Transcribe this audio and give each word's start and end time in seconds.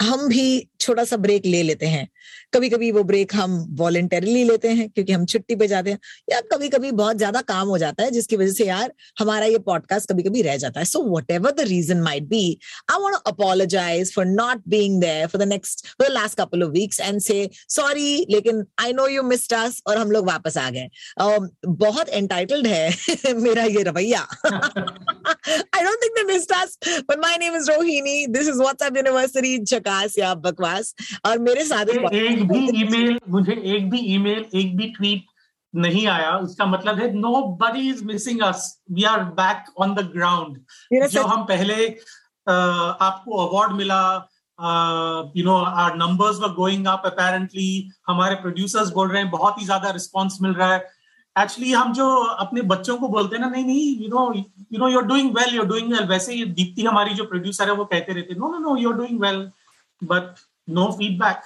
हम 0.00 0.28
भी 0.28 0.68
छोटा 0.80 1.04
सा 1.04 1.16
ब्रेक 1.16 1.46
ले 1.46 1.62
लेते 1.62 1.86
हैं। 1.86 2.08
कभी 2.54 2.68
कभी 2.68 2.90
वो 2.92 3.02
ब्रेक 3.04 3.34
हम 3.34 3.54
वॉलेंटरली 3.70 4.42
लेते 4.44 4.68
हैं 4.68 4.88
क्योंकि 4.90 5.12
हम 5.12 5.24
छुट्टी 5.26 5.56
पे 5.56 5.66
जाते 5.68 5.90
हैं 5.90 5.98
या 6.32 6.40
कभी 6.52 6.68
कभी 6.68 6.90
बहुत 6.92 7.16
ज़्यादा 7.16 7.40
काम 7.40 7.68
हो 7.68 7.78
जाता 7.78 8.02
है 8.02 8.10
जिसकी 8.10 8.36
वजह 8.36 8.52
से 8.52 8.64
यार 8.66 8.92
हमारा 9.18 9.46
ये 9.46 9.58
पॉडकास्ट 9.58 10.12
कभी 10.12 10.22
कभी 10.22 10.42
रह 10.42 10.56
जाता 10.56 10.80
है। 10.80 10.86
So 10.86 11.02
whatever 11.30 11.50
the 11.50 11.60
reason 11.60 12.00
might 12.00 12.22
be 12.22 12.58
I 12.90 13.00
want 13.00 13.16
apologise 13.26 14.14
for 14.14 14.26
not 14.26 14.62
being 14.68 15.00
there 15.00 15.26
for 15.26 15.44
the 15.44 15.48
next 15.48 15.86
for 15.86 16.08
the 16.08 16.12
last 16.12 16.38
couple 16.38 16.62
of 16.62 16.70
weeks 16.70 17.00
and 17.00 17.20
say 17.20 17.48
sorry 17.68 18.26
लेकिन 18.30 18.64
I 18.78 18.92
know 18.92 19.08
you 19.08 19.22
missed 19.22 19.54
us 19.54 19.82
और 19.86 19.98
हम 19.98 20.10
लोग 20.10 20.26
वापस 20.26 20.56
आ 20.56 20.70
गए। 20.70 20.88
Um, 21.22 21.48
बहुत 21.66 22.08
entitled 22.08 22.66
है 22.66 23.34
मेरा 23.34 23.64
ये 23.64 23.82
रवैया। 23.82 24.26
I 25.46 25.82
don't 25.82 26.00
think 26.00 26.16
they 26.16 26.24
missed 26.24 26.52
us, 26.52 26.76
but 27.08 27.20
my 27.20 27.36
name 27.36 27.54
is 27.54 27.68
Rohini. 27.68 28.32
This 28.32 28.48
is 28.48 28.60
WhatsApp 28.60 28.96
University, 28.96 29.52
झकास 29.86 30.18
या 30.18 30.34
बकवास 30.44 30.94
और 31.26 31.38
मेरे 31.38 31.64
साथ 31.64 31.94
मुझे 31.96 32.26
एक 32.26 32.42
भी 32.48 32.66
ईमेल 32.82 33.18
मुझे 33.30 33.52
एक 33.76 33.90
भी 33.90 33.98
ईमेल 34.14 34.44
एक 34.54 34.76
भी 34.76 34.88
ट्वीट 34.96 35.24
नहीं 35.74 36.06
आया। 36.08 36.30
उसका 36.38 36.66
मतलब 36.66 36.98
है 36.98 37.12
nobody 37.62 37.88
is 37.88 38.04
missing 38.04 38.40
us 38.42 38.62
we 38.92 39.02
are 39.04 39.24
back 39.40 39.64
on 39.82 39.94
the 39.94 40.10
ground 40.14 41.08
जो 41.12 41.22
हम 41.24 41.44
पहले 41.46 41.86
अ, 41.86 42.52
आपको 42.52 43.46
अवार्ड 43.46 43.72
मिला 43.76 44.00
you 45.36 45.44
know 45.44 45.56
our 45.84 45.94
numbers 45.96 46.38
were 46.40 46.52
going 46.54 46.86
up 46.88 47.02
apparently 47.06 47.68
हमारे 48.08 48.34
प्रोड्यूसर्स 48.44 48.90
बोल 48.92 49.08
रहे 49.10 49.22
हैं 49.22 49.30
बहुत 49.30 49.60
ही 49.60 49.64
ज़्यादा 49.64 49.90
रिस्पांस 49.98 50.38
मिल 50.42 50.52
रहा 50.54 50.72
है। 50.74 50.84
एक्चुअली 51.36 51.72
हम 51.72 51.92
जो 51.92 52.04
अपने 52.44 52.62
बच्चों 52.68 52.96
को 52.98 53.08
बोलते 53.14 53.36
हैं 53.36 53.40
ना 53.42 53.48
नहीं 53.48 53.64
नहीं 53.64 54.02
you 54.02 54.08
know 54.08 54.22
you 54.34 54.78
know 54.78 54.88
you 54.88 54.98
are 54.98 55.04
doing 55.06 55.30
well 55.36 55.54
you 55.54 55.62
are 55.62 55.66
doing 55.68 55.92
well 55.92 56.04
वैसे 56.08 56.34
ही 56.34 56.44
दीप्ति 56.60 56.82
हमारी 56.84 57.14
जो 57.14 57.24
प्रोड्यूसर 57.32 57.68
है 57.68 57.74
वो 57.76 57.84
कहते 57.92 58.12
रहते 58.12 58.34
no 58.38 58.48
no 58.52 58.58
no 58.58 58.76
you 58.82 58.90
are 58.92 58.96
doing 58.98 59.20
well 59.22 59.42
but 60.04 60.34
no 60.68 60.92
feedback. 60.92 61.44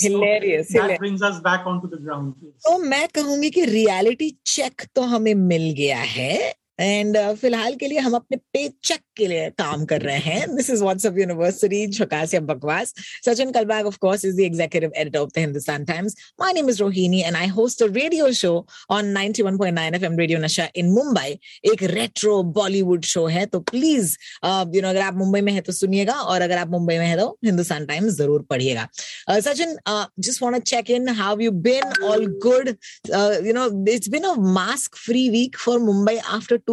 Hilarious, 0.00 0.68
hilarious. 0.68 0.72
that 0.72 0.98
brings 0.98 1.22
us 1.22 1.40
back 1.40 1.66
onto 1.66 1.88
the 1.88 1.96
ground 1.96 2.34
तो 2.64 2.78
मैं 2.78 3.08
कहूँगी 3.08 3.50
कि 3.50 3.64
रियलिटी 3.64 4.30
चेक 4.46 4.82
तो 4.94 5.02
हमें 5.02 5.34
मिल 5.34 5.70
गया 5.70 5.98
है 5.98 6.54
एंड 6.78 7.16
uh, 7.16 7.34
फ़िलहाल 7.36 7.74
के 7.74 7.86
लिए 7.88 7.98
हम 7.98 8.14
अपने 8.14 8.36
पे 8.52 8.68
चेक 8.84 9.00
के 9.16 9.26
लिए 9.26 9.48
काम 9.58 9.84
कर 9.84 10.02
रहे 10.02 10.18
हैं 10.26 10.54
दिस 10.56 10.70
इज़ 10.70 10.82
व्हाट्सएप 10.82 11.18
यूनिवर्सिटी 11.18 11.86
झकास 11.86 12.34
या 12.34 12.40
बकवास 12.50 12.94
Sachin 13.24 13.50
Kalbag 13.52 13.86
of 13.86 13.98
course 14.00 14.24
is 14.24 14.36
the 14.36 14.40
executive 14.40 14.92
editor 14.96 15.18
of 15.18 15.30
the 15.34 15.38
Hindustan 15.38 15.84
Times 15.84 16.16
my 16.40 16.52
name 16.52 16.68
is 16.70 16.80
Rohini 16.82 17.20
and 17.20 17.36
I 17.36 17.46
host 17.56 17.82
a 17.82 17.86
radio 17.92 18.32
show 18.32 18.52
on 18.90 19.14
91.9 19.16 19.94
FM 19.94 20.18
radio 20.18 20.38
Nasha 20.38 20.68
in 20.76 20.90
Mumbai 20.92 21.38
एक 21.72 21.82
retro 21.92 22.42
Bollywood 22.60 23.04
show 23.04 23.26
है 23.36 23.46
तो 23.46 23.60
please 23.72 24.16
you 24.44 24.82
know 24.82 24.88
अगर 24.88 25.00
आप 25.00 25.14
मुंबई 25.16 25.40
में 25.40 25.52
है 25.52 25.60
तो 25.60 25.72
सुनिएगा 25.72 26.14
और 26.14 26.42
अगर 26.42 26.58
आप 26.58 26.70
मुंबई 26.70 26.98
में 26.98 27.06
है 27.06 27.16
तो 27.18 27.28
हिंदुस्तान 27.44 27.86
टाइम्स 27.86 28.14
ज़रूर 28.14 28.42
पढ़िएगा 28.50 28.88
uh, 29.28 29.36
Sachin, 29.36 29.76
uh, 29.86 30.06
just 30.18 30.40
want 30.40 30.56
to 30.56 30.62
check 30.62 30.90
in. 30.90 31.06
How 31.06 31.30
have 31.30 31.40
you 31.40 31.52
been? 31.52 31.82
All 32.02 32.26
good? 32.26 32.78
Uh, 33.12 33.36
you 33.42 33.52
know, 33.52 33.70
it's 33.86 34.08
been 34.08 34.24
a 34.24 34.40
mask-free 34.40 35.30
week 35.30 35.56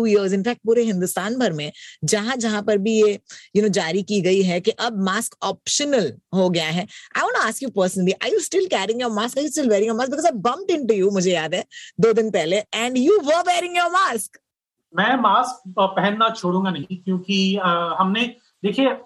years. 0.04 0.34
In 0.38 0.44
fact, 0.44 0.60
पूरे 0.66 0.84
हिंदुस्तान 0.84 1.36
भर 1.36 1.54
में 1.54 1.72
जहाँ 2.04 2.36
जहाँ 2.36 2.62
पर 2.64 2.78
भी 2.78 2.94
ये 3.02 3.20
यू 3.56 3.62
नो 3.62 3.68
जारी 3.68 4.04
की 4.04 4.22
गई 4.22 4.42
है 4.42 4.60
कि 4.62 4.72
अब 4.72 5.02
मास्क 5.04 5.36
ऑप्शनल 5.44 6.12
हो 6.34 6.50
गया 6.50 6.70
है। 6.70 6.88
I 7.18 7.24
want 7.24 7.38
ask 7.38 7.64
you 7.64 7.70
personally 7.70 8.12
are 8.12 8.34
you 8.34 8.40
still 8.40 8.66
carrying 8.66 9.02
your 9.02 9.12
mask 9.12 9.38
you 9.38 9.48
still 9.50 9.70
wearing 9.70 9.88
your 9.88 9.98
mask 9.98 10.12
because 10.12 10.26
I 10.26 10.40
bumped 10.50 10.72
into 10.72 10.94
you 10.94 11.12
मुझे 11.12 11.32
याद 11.32 11.56
है 11.56 11.64
दो 12.00 12.14
दिन 12.14 12.32
पहले 12.32 12.64
and 12.74 12.98
you 12.98 13.20
were 13.20 13.44
wearing 13.48 13.78
your 13.78 13.92
mask 13.92 14.40
मैं 14.94 15.16
मास्क 15.16 15.74
पहनना 15.80 16.30
छोड़ूँगा 16.30 16.70
नहीं 16.70 16.98
क्योंकि 16.98 17.56
अ, 17.56 17.96
हमने 18.00 18.36
देखिए 18.66 18.98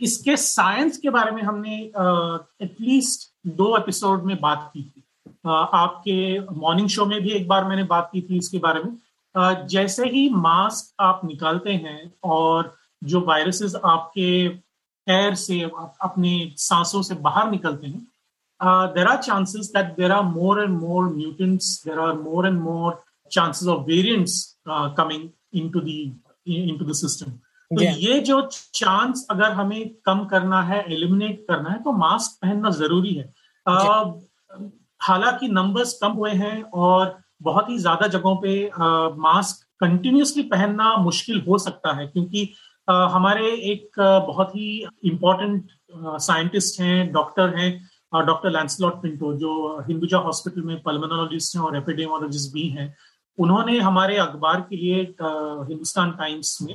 इसके 0.00 0.36
साइंस 0.36 0.96
के 0.98 1.10
बारे 1.10 1.30
में 1.30 1.42
हमने 1.42 1.76
एटलीस्ट 2.64 3.30
दो 3.46 3.76
एपिसोड 3.76 4.24
में 4.24 4.40
बात 4.40 4.70
की 4.74 4.82
थी। 4.82 5.02
अ, 5.28 5.70
आपके 5.74 6.16
मॉर्निंग 6.40 6.88
शो 6.88 7.06
में 7.06 7.20
भी 7.22 7.30
एक 7.30 7.48
बार 7.48 7.64
मैंने 7.64 7.84
बात 7.84 8.10
की 8.12 8.20
थी 8.20 8.38
इसके 8.38 8.58
बारे 8.58 8.80
में। 8.82 8.92
जैसे 9.38 10.04
ही 10.04 10.28
मास्क 10.28 10.94
आप 11.00 11.20
निकालते 11.24 11.72
हैं 11.72 12.12
और 12.24 12.76
जो 13.04 13.20
वायरसेस 13.20 13.74
आपके 13.84 14.46
एयर 15.08 15.34
से 15.34 15.60
अपने 16.00 16.52
सांसों 16.56 17.02
से 17.02 17.14
बाहर 17.14 17.50
निकलते 17.50 17.86
हैं 17.86 18.08
there 18.64 19.06
are 19.06 19.16
chances 19.16 19.66
that 19.66 19.86
there 19.86 20.12
are 20.12 20.22
more 20.22 20.62
and 20.62 20.78
more 20.80 21.04
mutants 21.04 21.84
there 21.84 21.98
are 21.98 22.12
more 22.12 22.46
and 22.46 22.60
more 22.60 23.02
chances 23.32 23.68
of 23.68 23.80
variants 23.80 24.58
coming 24.68 25.28
into 25.54 25.80
the 25.80 25.88
into 26.46 26.84
to 26.84 26.84
the system 26.84 27.30
तो 27.76 27.82
ये 27.82 28.20
जो 28.20 28.48
चांस 28.74 29.26
अगर 29.30 29.52
हमें 29.52 29.90
कम 30.04 30.24
करना 30.24 30.62
है 30.62 30.92
एलिमिनेट 30.92 31.46
करना 31.48 31.70
है 31.70 31.82
तो 31.82 31.92
मास्क 31.92 32.38
पहनना 32.42 32.70
ज़रूरी 32.70 33.14
है। 33.14 33.34
हालाँकि 35.02 35.48
नंबर्स 35.48 35.98
कम 36.02 36.12
हुए 36.12 36.30
हैं 36.30 36.62
और 36.62 37.25
बहुत 37.40 37.68
ही 37.70 37.78
ज़्यादा 37.78 38.06
जगहों 38.08 38.36
पे 38.36 38.54
मास्क 39.20 39.64
कंटिन्यूसली 39.80 40.42
पहनना 40.44 40.96
मुश्किल 40.98 41.42
हो 41.48 41.58
सकता 41.58 41.92
है, 41.96 42.06
क्योंकि 42.06 42.48
हमारे 42.88 43.50
एक 43.72 43.98
बहुत 44.26 44.54
ही 44.56 44.86
इम्पोर्टेंट 45.04 45.70
साइंटिस्ट 46.22 46.80
हैं 46.80 47.12
डॉक्टर 47.12 47.56
हैं 47.56 47.70
डॉक्टर 48.26 48.50
लैंसलॉट 48.50 49.02
पिंटो 49.02 49.32
जो 49.38 49.52
हिंदुजा 49.88 50.18
हॉस्पिटल 50.20 50.62
में 50.62 50.80
पल्मोनोलॉजिस्ट 50.82 51.56
हैं 51.56 51.62
और 51.62 51.76
एपिडेमोलॉजिस्ट 51.76 52.52
भी 52.54 52.68
हैं। 52.68 52.94
उन्होंने 53.38 53.78
हमारे 53.80 54.16
अखबार 54.18 54.60
के 54.70 54.76
लिए 54.76 55.00
हिंदुस्तान 55.20 56.10
टाइम्स 56.18 56.58
में 56.62 56.74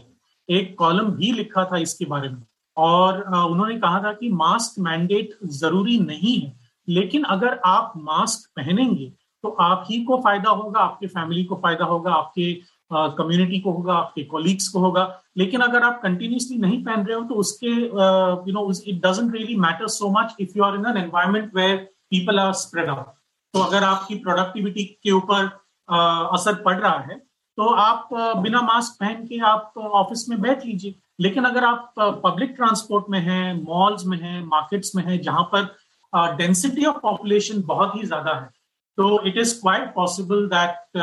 एक 0.49 0.75
कॉलम 0.79 1.09
भी 1.11 1.31
लिखा 1.33 1.63
था 1.65 1.77
इसके 1.79 2.05
बारे 2.05 2.29
में। 2.29 2.41
और 2.77 3.21
उन्होंने 3.21 3.75
कहा 3.79 4.03
था 4.03 4.11
कि 4.13 4.29
मास्क 4.31 4.79
मैंडेट 4.81 5.37
ज़रूरी 5.53 5.97
नहीं 6.01 6.37
है, 6.37 6.53
लेकिन 6.87 7.23
अगर 7.29 7.59
आप 7.65 7.93
मास्क 7.99 8.49
पहनेंगे 8.55 9.11
तो 9.43 9.49
आप 9.61 9.85
ही 9.89 10.03
को 10.03 10.17
फ़ायदा 10.21 10.49
होगा, 10.51 10.79
आपके 10.79 11.07
फैमिली 11.07 11.43
को 11.43 11.55
फ़ायदा 11.55 11.85
होगा, 11.85 12.11
आपके 12.13 12.53
कम्युनिटी 12.91 13.59
को 13.59 13.71
होगा, 13.71 13.93
आपके 13.93 14.23
कोलीग्स 14.25 14.67
को 14.67 14.79
होगा। 14.79 15.03
लेकिन 15.37 15.61
अगर 15.61 15.83
आप 15.83 15.99
कंटिन्यूसली 16.03 16.57
नहीं 16.57 16.83
पहन 16.85 17.05
रहे 17.05 17.15
हो 17.15 17.23
तो 17.25 17.35
उसके 17.35 17.67
you 17.67 18.53
know 18.53 18.71
it 18.71 19.01
doesn't 19.05 19.33
really 19.33 19.55
matter 19.57 19.87
so 19.89 20.09
much 20.11 20.35
if 20.41 20.57
you 20.57 20.63
are 20.63 20.75
in 20.75 20.85
an 20.87 20.97
environment 20.97 21.55
where 21.55 21.77
people 22.11 22.39
are 22.39 22.53
spread 22.61 22.89
out 22.89 23.05
तो 23.53 23.59
अगर 23.59 23.83
आपकी 23.83 24.15
प्रोडक्टिविटी 24.19 24.83
के 25.03 25.11
ऊपर 25.11 25.45
असर 25.89 26.61
पड़ 26.63 26.77
रहा 26.79 26.97
है 27.01 27.15
तो 27.57 27.67
आप 27.81 28.09
बिना 28.43 28.61
मास्क 28.63 28.99
पहन 28.99 29.25
के 29.27 29.39
आप 29.45 29.73
ऑफ़िस 29.77 30.27
में 30.29 30.39
बैठ 30.41 30.65
लीजिए। 30.65 30.95
लेकिन 31.19 31.43
अगर 31.45 31.63
आप 31.65 31.93
पब्लिक 31.97 32.53
ट्रांसपोर्ट 32.55 33.05
में 33.09 33.19
हैं 33.21 33.53
मॉल्स 33.63 34.05
में 34.05 34.17
हैं 34.19 34.41
मार्केट्स 34.45 34.95
में 34.95 35.03
हैं, 35.03 35.21
जहाँ 35.21 35.43
पर 35.53 36.35
डेंसिटी 36.37 36.85
ऑफ़ 36.85 36.97
पॉपुलेशन 37.03 37.61
बहुत 37.67 37.95
ही 37.95 38.03
ज़्यादा 38.03 38.33
है 38.33 38.49
तो 38.97 39.27
it 39.27 39.37
is 39.37 39.53
quite 39.61 39.93
possible 39.95 40.47
that 40.53 40.97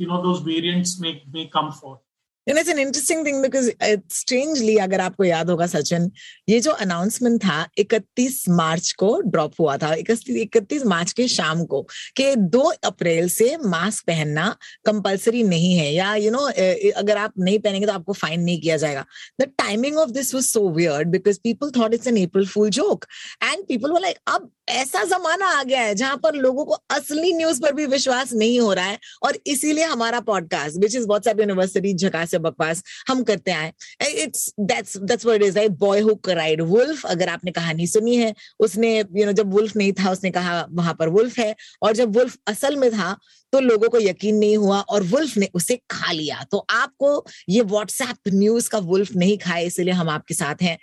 you 0.00 0.08
know 0.08 0.22
those 0.22 0.42
variants 0.46 0.98
में 1.00 1.12
may 1.28 1.44
come 1.54 1.70
for 1.80 2.04
And 2.46 2.58
it's 2.58 2.68
an 2.68 2.78
interesting 2.78 3.24
thing 3.24 3.42
because 3.42 3.68
it's 3.80 4.18
strangely 4.18 4.76
अगर 4.80 5.00
आपको 5.00 5.24
याद 5.24 5.48
होगा 5.50 5.66
सचिन 5.66 6.10
ये 6.48 6.58
जो 6.60 6.70
अनाउंसमेंट 6.70 7.40
था 7.44 7.56
31 7.80 8.36
मार्च 8.48 8.90
को 8.98 9.08
ड्रॉप 9.20 9.54
हुआ 9.60 9.76
था 9.76 9.90
31 9.94 10.46
31 10.56 10.84
मार्च 10.86 11.12
के 11.12 11.26
शाम 11.28 11.64
को 11.72 11.80
कि 12.16 12.34
2 12.56 12.62
अप्रैल 12.84 13.28
से 13.28 13.56
मास्क 13.64 14.04
पहनना 14.06 14.46
कंपलसरी 14.86 15.42
नहीं 15.42 15.72
है 15.78 15.92
या 15.94 16.14
यू 16.14 16.30
you 16.30 16.32
नो 16.32 16.44
know, 16.46 16.92
अगर 16.96 17.16
आप 17.16 17.32
नहीं 17.38 17.58
पहनेंगे 17.58 17.86
तो 17.86 17.92
आपको 17.92 18.12
फाइन 18.12 18.40
नहीं 18.40 18.60
किया 18.60 18.76
जाएगा। 18.76 19.04
The 19.40 19.50
timing 19.58 19.98
of 19.98 20.10
this 20.10 20.34
was 20.34 20.44
so 20.44 20.68
weird 20.76 21.08
because 21.16 21.40
people 21.44 21.70
thought 21.80 21.94
it's 21.94 22.06
an 22.06 22.22
April 22.26 22.46
fool 22.46 22.70
joke 22.78 23.06
people 23.68 23.90
were 23.90 24.00
like 24.00 24.16
अब 24.26 24.50
ऐसा 24.68 25.02
जमाना 25.04 25.46
आ 25.48 25.62
गया 25.62 25.80
है 25.80 25.94
जहाँ 25.94 26.16
पर 26.16 26.34
लोगों 26.36 26.64
को 26.64 26.76
असली 26.90 27.32
न्यूज़ 27.32 27.60
पर 27.62 27.72
भी 27.72 27.86
विश्वास 27.86 28.32
नहीं 28.32 28.58
हो 28.60 28.72
रहा 28.72 28.84
है 28.84 28.98
और 29.22 29.38
इसीलिए 29.46 29.84
हमारा 29.84 30.20
podcast 30.20 30.80
which 30.80 30.96
is 30.96 31.06
WhatsApp 31.06 31.40
university 31.40 31.94
झकास 31.94 32.30
से 32.30 32.38
बकवास 32.38 32.82
हम 33.08 33.22
करते 33.22 33.52
आए 33.52 33.72
it's 34.14 34.52
that's 34.62 34.96
that's 34.96 35.26
what 35.26 35.42
is 35.42 35.58
like 35.58 35.78
boy 35.78 36.00
who 36.00 36.14
cried 36.24 36.62
wolf 36.64 37.04
अगर 37.06 37.28
आपने 37.28 37.52
कहानी 37.52 37.86
सुनी 37.86 38.16
है 38.16 38.34
उसने 38.60 38.96
यू 38.96 39.04
you 39.04 39.16
नो 39.16 39.24
know, 39.24 39.36
जब 39.36 39.52
वुल्फ 39.52 39.76
नहीं 39.76 39.92
था 39.92 40.10
उसने 40.10 40.30
कहा 40.30 40.66
वहाँ 40.72 40.94
पर 40.94 41.08
वुल्फ 41.08 41.38
है 41.38 41.54
और 41.82 41.92
जब 41.92 42.16
वुल्फ 42.16 42.36
असल 42.46 42.76
में 42.76 42.90
था 42.90 43.16
तो 43.52 43.60
लोगों 43.60 43.88
को 43.88 43.98
यकीन 44.00 44.36
नहीं 44.36 44.56
हुआ 44.56 44.80
और 44.80 45.02
वुल्फ 45.04 45.36
ने 45.36 45.48
उसे 45.54 45.76
खा 45.90 46.12
लिया। 46.12 46.42
तो 46.50 46.58
आपको 46.70 47.24
ये 47.48 47.60
व्हाट्सएप 47.62 48.28
न्यूज़ 48.28 48.68
का 48.70 48.78
वुल्फ 48.80 49.14
नहीं 49.16 49.36
खाए, 49.38 49.64
इसलिए 49.64 49.94
हम 49.94 50.08
आपके 50.10 50.34
साथ 50.34 50.62
हैं। 50.62 50.78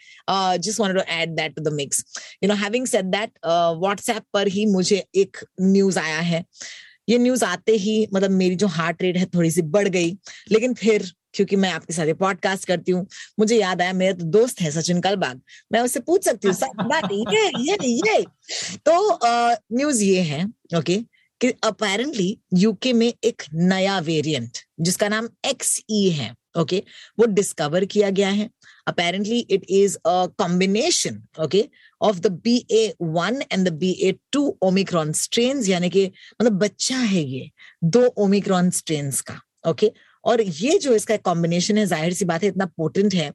Just 0.60 0.80
wanted 0.80 0.98
to 0.98 1.12
add 1.14 1.36
that 1.36 1.56
to 1.56 1.64
the 1.64 1.74
mix 1.74 2.04
you 2.44 2.50
know 2.50 2.56
having 2.56 2.88
said 2.88 3.06
that 3.08 3.32
WhatsApp 3.46 4.24
पर 4.34 4.48
ही 4.48 4.66
मुझे 4.68 5.04
एक 5.16 5.38
न्यूज़ 5.62 6.00
आया 6.00 6.20
है। 6.22 6.44
ये 7.10 7.18
न्यूज़ 7.18 7.44
आते 7.46 7.72
ही 7.78 8.08
मतलब 8.14 8.32
मेरी 8.32 8.56
जो 8.56 8.68
हार्ट 8.70 9.02
रेट 9.02 9.18
है 9.18 9.26
थोड़ी 9.26 9.52
सी 9.52 9.62
बढ़ 9.62 9.88
गई, 9.90 10.18
लेकिन 10.52 10.74
फिर 10.74 11.12
क्योंकि 11.34 11.56
मैं 11.56 11.70
आपके 11.72 11.94
साथ 11.94 12.14
पॉडकास्ट 12.16 12.66
करती 12.68 12.92
हूँ, 12.92 13.06
मुझे 13.40 13.56
याद 13.58 13.82
आया 13.82 13.94
मेरा 13.94 14.14
तो 14.14 14.26
दोस्त 14.32 14.62
है 14.62 14.72
सचिन 14.72 15.00
कलबाग। 15.02 15.42
मैं 15.72 15.80
उससे 15.82 16.00
पूछ 16.00 16.26
सकती 16.26 16.48
हूँ 16.48 16.56
ये 17.34 17.48
ये 17.60 17.78
ये। 18.08 18.22
तो 18.86 19.20
न्यूज़ 19.78 20.04
ये 20.04 20.22
है 20.22 20.46
ओके 20.78 21.00
कि 21.44 21.50
अपेरेंटली 21.64 22.38
यूके 22.54 22.94
में 22.94 23.12
एक 23.24 23.44
नया 23.54 23.98
वेरिएंट 24.00 24.58
जिसका 24.80 25.08
नाम 25.10 25.28
एक्स 25.46 25.80
ई 25.92 26.10
है 26.10 26.34
ओके? 26.60 26.84
वो 27.20 27.26
डिस्कवर 27.26 27.86
किया 27.86 28.10
गया 28.10 28.30
है 28.30 28.50
apparently 28.88 29.40
it 29.40 29.66
is 29.70 29.98
a 29.98 30.26
combination 30.38 31.22
okay 31.44 31.68
of 32.02 32.20
the 32.20 32.32
B 32.44 32.56
A 32.72 32.94
one 33.02 33.42
and 33.52 33.68
the 33.68 33.74
B 33.74 33.92
A 34.02 34.14
two 34.32 34.46
Omicron 34.64 35.12
strain 35.14 35.64
यानी 35.66 35.90
कि 35.90 36.06
मतलब 36.42 36.60
बच्चा 36.60 36.98
है 36.98 37.24
ये, 37.24 37.50
दो 37.84 38.06
ओमिक्रॉन 38.18 38.70
स्ट्रेन 38.70 39.12
का 39.28 39.40
ओके 39.70 39.86
okay? 39.88 39.98
और 40.26 40.42
ये 40.42 40.78
जो 40.80 40.94
इसका 40.96 41.16
कॉम्बिनेशन 41.18 41.78
है, 41.78 41.86
ज़ाहिर 41.86 42.14
सी 42.14 42.26
बात 42.26 42.44
है, 42.44 42.50
इतना 42.50 42.66
पोटेंट 42.78 43.14
है 43.14 43.26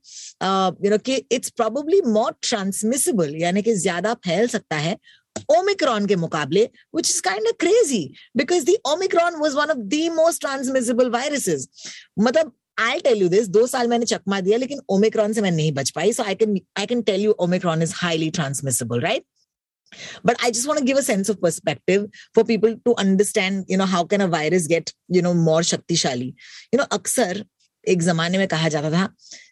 यू 0.84 0.90
नो 0.90 0.98
कि 0.98 1.16
इट्स 1.32 1.50
प्रोबेबली 1.50 2.00
मोर 2.06 2.34
ट्रांसमिसिबल 2.42 3.34
यानी 3.36 3.62
कि 3.62 3.74
ज़्यादा 3.74 4.14
फैल 4.14 4.46
सकता 4.48 4.76
है 4.76 4.96
ओमिक्रॉन 5.57 6.05
के 6.07 6.15
मुकाबले 6.15 6.69
which 6.95 7.09
is 7.09 7.21
kind 7.21 7.47
of 7.51 7.57
crazy 7.63 8.03
because 8.41 8.65
the 8.65 8.77
omicron 8.87 9.39
was 9.45 9.55
one 9.61 9.71
of 9.75 9.85
the 9.93 10.09
most 10.17 10.41
transmissible 10.45 11.09
viruses 11.19 11.67
मतलब 12.19 12.51
I'll 12.83 13.01
tell 13.05 13.19
you 13.23 13.29
this 13.29 13.47
दो 13.55 13.65
साल 13.67 13.87
मैंने 13.87 14.05
चकमा 14.05 14.39
दिया 14.41 14.57
लेकिन 14.57 14.79
ओमिक्रॉन 14.89 15.33
से 15.33 15.41
मैं 15.41 15.51
नहीं 15.51 15.71
बच 15.73 15.89
पाई 15.97 16.13
so 16.13 16.23
I 16.23 16.35
can 16.41 16.57
I 16.83 16.85
can 16.91 17.03
tell 17.11 17.25
you 17.27 17.35
omicron 17.47 17.87
is 17.87 17.95
highly 18.03 18.31
transmissible 18.39 19.07
right 19.07 19.25
but 20.23 20.37
i 20.43 20.51
just 20.51 20.67
want 20.67 20.79
to 20.79 20.85
give 20.85 20.97
a 20.97 21.03
sense 21.03 21.29
of 21.29 21.39
perspective 21.41 22.05
for 22.33 22.43
people 22.43 22.75
to 22.85 22.95
understand 22.97 23.65
you 23.67 23.77
know 23.77 23.85
how 23.85 24.03
can 24.03 24.21
a 24.21 24.27
virus 24.27 24.67
get 24.67 24.93
you 25.07 25.21
know 25.21 25.33
more 25.33 25.61
शक्तिशाली 25.71 26.33
you 26.73 26.79
know 26.79 26.87
अक्सर 26.91 27.43
एक 27.89 28.03
जमाने 28.03 28.37
में 28.37 28.47
कहा 28.47 28.69
जाता 28.69 28.91
था 28.91 29.07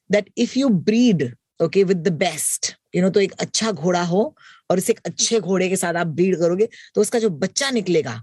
that 0.10 0.30
if 0.36 0.56
you 0.58 0.70
breed 0.70 1.34
okay 1.62 1.84
with 1.84 2.04
the 2.04 2.16
best 2.24 2.76
you 2.97 3.03
know 3.03 3.13
तो 3.15 3.21
एक 3.21 3.33
अच्छा 3.41 3.73
घोड़ा 3.73 4.03
हो 4.05 4.23
और 4.71 4.79
इसे 4.79 4.93
एक 4.93 5.01
अच्छे 5.07 5.41
घोड़े 5.41 5.69
के 5.69 5.77
साथ 5.77 5.95
आप 5.95 6.07
ब्रीड 6.07 6.39
करोगे 6.41 6.69
तो 6.95 7.01
उसका 7.01 7.19
जो 7.19 7.31
बच्चा 7.43 7.71
निकलेगा 7.71 8.23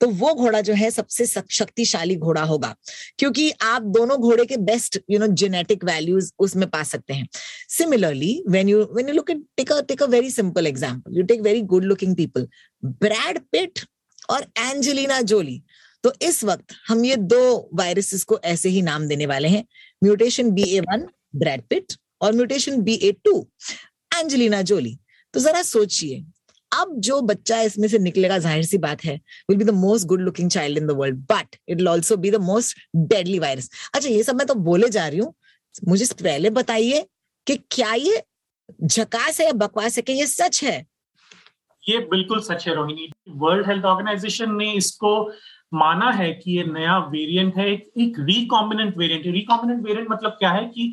तो 0.00 0.08
वो 0.12 0.32
घोड़ा 0.34 0.60
जो 0.60 0.74
है 0.74 0.90
सबसे 0.90 1.26
शक्तिशाली 1.26 2.16
घोड़ा 2.16 2.42
होगा। 2.42 2.74
क्योंकि 3.18 3.50
आप 3.62 3.82
दोनों 3.92 4.16
घोड़े 4.18 4.44
के 4.46 4.56
best 4.64 4.98
you 5.10 5.18
know 5.18 5.26
genetic 5.42 5.84
values 5.84 6.30
उसमें 6.38 6.68
पा 6.70 6.82
सकते 6.82 7.14
हैं। 7.14 7.28
Similarly 7.68 8.42
when 8.48 8.68
you 8.68 8.82
when 8.92 9.08
you 9.08 9.14
look 9.14 9.30
at 9.30 9.42
take 9.56 9.72
a 9.72 9.80
take 9.88 10.02
a 10.02 10.06
very 10.06 10.30
simple 10.30 10.66
example 10.66 11.16
you 11.18 11.24
take 11.26 11.40
very 11.42 11.62
good 11.72 11.84
looking 11.84 12.14
people 12.16 12.48
Brad 12.82 13.38
Pitt 13.52 13.80
और 14.30 14.46
एंजेलिना 14.58 15.20
जोली 15.32 15.62
तो 16.04 16.12
इस 16.22 16.44
वक्त 16.44 16.74
हम 16.88 17.04
ये 17.04 17.16
दो 17.16 17.70
वायरसेस 17.74 18.24
को 18.24 18.38
ऐसे 18.44 18.68
ही 18.68 18.82
नाम 18.82 19.06
देने 19.08 19.26
वाले 19.26 19.48
हैं। 19.48 19.64
Mutation 20.04 20.50
B 20.50 20.62
A 20.76 20.80
one 20.82 21.06
Brad 21.36 21.62
Pitt 21.70 21.92
और 22.20 22.32
mutation 22.34 22.80
B 22.82 22.94
A 22.94 23.12
two 23.24 23.46
Angelina 24.18 24.62
Jolie 24.62 24.98
तो 25.34 25.40
जरा 25.40 25.62
सोचिए 25.62 26.24
अब 26.72 26.94
जो 27.00 27.20
बच्चा 27.22 27.60
इसमें 27.62 27.86
से 27.88 27.98
निकलेगा 27.98 28.38
ज़ाहिर 28.38 28.64
सी 28.64 28.78
बात 28.78 29.04
है 29.04 29.14
will 29.50 29.58
be 29.58 29.64
the 29.64 29.70
most 29.76 30.06
good 30.06 30.20
looking 30.20 30.50
child 30.50 30.78
in 30.78 30.86
the 30.86 30.96
world 30.96 31.18
but 31.32 31.56
it 31.68 31.76
will 31.76 31.88
also 31.88 32.16
be 32.16 32.30
the 32.30 32.40
most 32.42 32.78
deadly 32.96 33.38
virus 33.38 33.70
अच्छा 33.94 34.08
ये 34.08 34.22
सब 34.22 34.36
मैं 34.36 34.46
तो 34.46 34.54
बोले 34.70 34.88
जा 34.88 35.06
रही 35.08 35.18
हूँ 35.18 35.34
मुझे 35.88 36.06
पहले 36.22 36.50
बताइए 36.50 37.06
कि 37.46 37.56
क्या 37.70 37.92
ये 37.94 38.22
झकास 38.84 39.40
है 39.40 39.46
या 39.46 39.52
बकवास 39.54 39.96
है 39.96 40.02
कि 40.02 40.12
ये 40.12 40.26
सच 40.26 40.62
है? 40.64 40.86
ये 41.82 41.98
बिल्कुल 42.10 42.40
सच 42.40 42.66
है 42.68 42.74
रोहिणी। 42.74 43.10
वर्ल्ड 43.42 43.66
हेल्थ 43.66 43.84
ऑर्गेनाइजेशन 43.84 44.54
ने 44.54 44.72
इसको 44.72 45.12
माना 45.74 46.10
है 46.12 46.32
कि 46.32 46.56
ये 46.56 46.64
नया 46.64 46.98
वेरिएंट 46.98 47.56
है 47.56 47.68
एक, 47.70 48.16
रिकॉम्बिनेंट 48.20 48.96
वेरिएंट 48.98 49.26
है। 49.26 49.32
रिकॉम्बिनेंट 49.32 49.84
वेरिएंट 49.86 50.10
मतलब 50.10 50.30
क्या 50.30 50.50
है 50.50 50.64
कि 50.68 50.92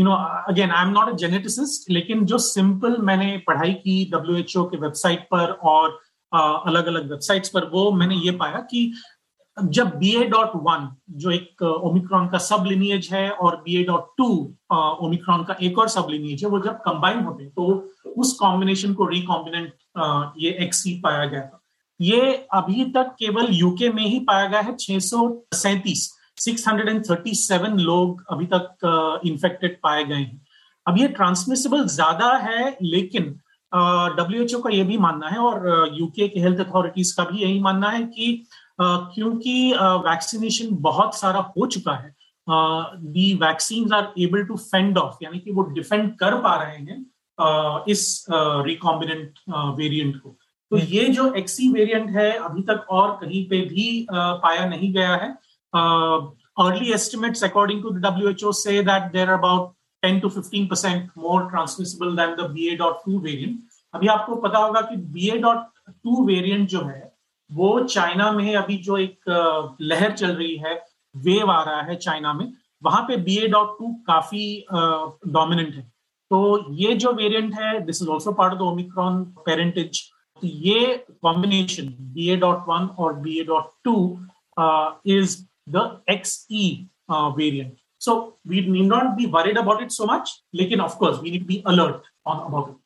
you 0.00 0.04
know 0.04 0.14
again 0.48 0.70
I 0.70 0.86
am 0.86 0.90
not 0.90 1.08
a 1.08 1.16
geneticist 1.18 1.90
लेकिन 1.90 2.24
जो 2.26 2.38
सिंपल 2.48 2.96
मैंने 3.02 3.36
पढ़ाई 3.46 3.72
की 3.84 4.04
डब्ल्यू 4.12 4.36
एच 4.38 4.56
ओ 4.56 4.64
के 4.66 4.76
वेबसाइट 4.80 5.26
पर 5.32 5.58
और 5.72 5.98
अलग 6.32 6.86
अलग 6.86 7.10
वेबसाइट्स 7.10 7.48
पर, 7.48 7.64
वो 7.64 7.90
मैंने 7.92 8.14
ये 8.16 8.30
पाया 8.42 8.58
कि 8.70 8.92
जब 9.56 9.88
बी 9.98 10.10
ए 10.16 10.24
डॉट 10.26 10.50
वन 10.56 10.88
जो 11.20 11.30
एक 11.30 11.62
ओमिक्रॉन 11.62 12.28
का 12.28 12.38
सब 12.38 12.64
लिनियज 12.66 13.08
है 13.12 13.30
और 13.32 13.56
B 13.64 13.80
A 13.80 13.82
dot 13.84 14.06
two 14.18 14.26
Omicron 15.06 15.42
का 15.44 15.56
एक 15.62 15.78
और 15.78 15.88
सब 15.88 16.06
लिनियज 16.10 16.44
है, 16.44 16.50
वो 16.50 16.58
जब 16.58 16.78
कंबाइन 16.84 17.20
होते 17.24 17.42
हैं 17.42 17.52
तो 17.52 18.14
उस 18.16 18.32
कॉम्बिनेशन 18.40 18.94
को 18.94 19.06
रिकॉम्बिनेंट 19.08 19.72
ये 20.38 20.50
एक्स 20.50 20.62
एक्सी 20.62 20.94
पाया 21.00 21.24
गया 21.24 21.40
था। 21.40 21.60
ये 22.00 22.20
अभी 22.54 22.84
तक 22.92 23.14
केवल 23.18 23.48
यूके 23.52 23.88
में 23.92 24.04
ही 24.04 24.18
पाया 24.20 24.46
गया 24.46 24.60
है, 24.60 24.76
छह 24.76 24.98
सौ 25.00 25.18
सैंतीस। 25.54 26.08
637 26.40 27.78
लोग 27.80 28.24
अभी 28.30 28.46
तक 28.46 29.20
इन्फेक्टेड 29.26 29.72
uh, 29.72 29.82
पाए 29.82 30.04
गए 30.04 30.14
हैं 30.14 30.40
अब 30.86 30.98
ये 30.98 31.08
ट्रांसमिसिबल 31.08 31.84
ज़्यादा 31.86 32.32
है 32.36 32.76
लेकिन 32.82 33.24
डब्ल्यू 34.16 34.44
uh, 34.44 34.62
का 34.62 34.70
ये 34.70 34.84
भी 34.84 34.96
मानना 34.98 35.28
है 35.28 35.38
और 35.38 35.90
यूके 35.92 36.26
uh, 36.26 36.32
के 36.34 36.40
हेल्थ 36.40 36.60
अथॉरिटीज 36.60 37.12
का 37.12 37.24
भी 37.24 37.38
यही 37.38 37.60
मानना 37.60 37.90
है 37.90 38.02
कि 38.02 38.46
uh, 38.82 38.98
क्योंकि 39.14 39.72
वैक्सीनेशन 40.06 40.66
uh, 40.66 40.80
बहुत 40.80 41.14
सारा 41.14 41.40
हो 41.56 41.66
चुका 41.66 41.94
है 41.94 42.14
the 42.46 43.32
vaccine 43.34 43.92
are 43.92 44.12
able 44.18 44.44
to 44.44 44.56
fend 44.56 44.98
off 44.98 45.24
यानी 45.24 45.38
कि 45.38 45.52
वो 45.52 45.62
डिफेंड 45.72 46.14
कर 46.18 46.40
पा 46.40 46.56
रहे 46.62 46.76
हैं 46.76 47.04
uh, 47.38 47.88
इस 47.88 48.26
रिकॉम्बिनेंट 48.30 49.38
uh, 49.50 49.76
वेरिएंट 49.76 50.16
को 50.16 50.36
तो। 50.70 50.78
ये 50.78 51.04
जो 51.08 51.32
एक्सी 51.34 51.68
वेरिएंट 51.72 52.10
है 52.10 52.32
अभी 52.38 52.62
तक 52.62 52.86
और 52.90 53.18
कहीं 53.20 53.44
पे 53.48 53.60
भी 53.60 54.06
पाया 54.10 54.66
नहीं 54.66 54.92
गया 54.94 55.14
है 55.14 55.30
Uh, 55.30 55.49
early 55.72 56.92
estimates, 56.92 57.42
according 57.42 57.82
to 57.82 57.90
the 57.90 58.10
WHO, 58.10 58.52
say 58.52 58.82
that 58.82 59.12
they're 59.12 59.34
about 59.34 59.74
10 60.02 60.20
to 60.22 60.30
15 60.30 60.68
percent 60.68 61.10
more 61.16 61.50
transmissible 61.50 62.14
than 62.14 62.36
the 62.36 62.48
BA.2 62.48 63.20
variant. 63.22 63.58
अभी 63.94 64.06
आपको 64.08 64.36
पता 64.42 64.58
होगा 64.58 64.80
कि 64.90 64.96
BA.2 65.14 66.26
वेरिएंट 66.26 66.68
जो 66.68 66.80
है 66.80 67.12
वो 67.50 67.68
चाइना 67.84 68.30
में 68.32 68.54
अभी 68.56 68.76
जो 68.78 68.96
एक 68.98 69.76
लहर 69.80 70.12
चल 70.12 70.34
रही 70.36 70.56
है 70.56 70.74
वेव 71.14 71.50
आ 71.50 71.62
रहा 71.62 71.80
है 71.82 71.96
चाइना 71.96 72.32
में 72.32 72.52
वहाँ 72.82 73.02
पे 73.08 73.16
BA.2 73.24 73.94
काफ़ी 74.06 74.44
डोमिनेंट 74.72 75.74
है 75.74 75.82
तो 76.30 76.38
ये 76.74 76.94
जो 76.94 77.12
वेरिएंट 77.12 77.54
है 77.54 77.78
this 77.86 78.02
is 78.02 78.10
also 78.10 78.32
part 78.32 78.52
of 78.52 78.58
the 78.58 78.62
Omicron 78.62 79.24
parentage 79.46 80.02
तो 80.42 80.46
ये 80.46 81.04
कॉम्बिनेशन 81.22 81.88
BA.1 82.16 82.88
और 82.98 83.14
BA.2 83.24 83.96
is 85.16 85.36
the 85.66 86.00
XE 86.08 86.88
uh, 87.08 87.30
variant. 87.30 87.78
So 87.98 88.36
we 88.44 88.60
need 88.62 88.88
not 88.88 89.16
be 89.16 89.26
worried 89.26 89.56
about 89.56 89.82
it 89.82 89.92
so 89.92 90.06
much. 90.06 90.30
लेकिन 90.54 90.80
of 90.80 90.98
course 90.98 91.20
we 91.20 91.30
need 91.30 91.40
to 91.40 91.46
be 91.46 91.62
alert 91.66 92.02
on 92.26 92.46
about 92.46 92.70
it. 92.70 92.76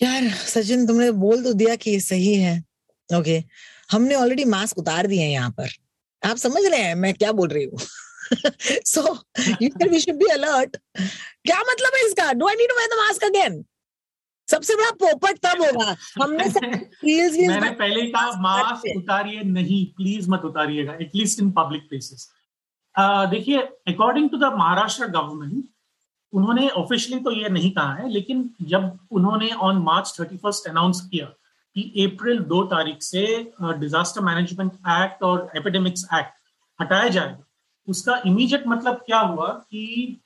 यार 0.00 0.28
सचिन 0.46 0.86
तुमने 0.86 1.10
बोल 1.22 1.42
तो 1.44 1.52
दिया 1.52 1.74
कि 1.76 1.98
सही 2.00 2.34
है 2.34 2.58
ओके 3.08 3.38
okay. 3.38 3.42
हमने 3.90 4.14
ऑलरेडी 4.14 4.44
मास्क 4.44 4.78
उतार 4.78 5.06
दिए 5.06 5.22
हैं 5.22 5.30
यहाँ 5.30 5.50
पर 5.58 5.68
आप 6.22 6.36
समझ 6.36 6.64
रहे 6.64 6.80
हैं 6.80 6.94
मैं 6.94 7.12
क्या 7.14 7.32
बोल 7.32 7.48
रही 7.48 7.64
हूँ 7.64 7.78
so 8.86 9.02
you 9.62 9.88
we 9.90 10.00
should 10.00 10.14
be 10.18 10.30
alert 10.32 10.76
क्या 10.96 11.60
मतलब 11.70 11.96
है 11.96 12.06
इसका 12.06 12.32
do 12.32 12.48
I 12.48 12.54
need 12.54 12.68
to 12.68 12.76
wear 12.76 12.88
the 12.94 12.98
mask 12.98 13.24
again 13.24 13.64
सबसे 14.48 14.74
बड़ा 14.74 14.90
पोपट 15.00 15.38
तब 15.46 15.62
होगा? 15.62 15.96
हमने 16.22 16.44
मैंने 17.48 17.70
पहले 17.70 18.06
कहा 18.10 18.30
मास्क 18.40 18.96
उतारिए 18.96 19.42
नहीं 19.42 19.84
प्लीज़ 19.96 20.30
मत 20.30 20.44
उतारिएगा 20.44 20.96
at least 21.00 21.40
in 21.40 21.50
public 21.50 21.88
places 21.88 22.28
देखिए 23.30 23.62
according 23.88 24.28
to 24.30 24.36
the 24.36 24.52
Maharashtra 24.54 25.06
government 25.08 25.64
उन्होंने 26.32 26.68
ऑफिशियली 26.68 27.22
तो 27.24 27.30
ये 27.30 27.48
नहीं 27.48 27.70
कहा 27.70 27.94
है 27.94 28.08
लेकिन 28.08 28.50
जब 28.62 28.98
उन्होंने 29.10 29.50
on 29.62 29.76
March 29.82 30.14
thirty 30.20 30.36
first 30.36 30.68
announce 30.68 31.00
किया 31.10 31.26
कि 31.76 32.06
अप्रैल 32.06 32.38
दो 32.44 32.62
तारीख 32.64 33.02
से 33.02 33.26
डिजास्टर 33.62 34.20
मैनेजमेंट 34.20 34.72
एक्ट 34.72 35.22
और 35.22 35.50
एपिडेमिक्स 35.56 36.06
एक्ट 36.14 36.32
हटाया 36.80 37.08
जाएगा 37.08 37.44
उसका 37.88 38.20
इमीडिएट 38.26 38.66
मतलब 38.66 39.02
क्या 39.06 39.18
हुआ 39.18 39.48
कि 39.70 40.20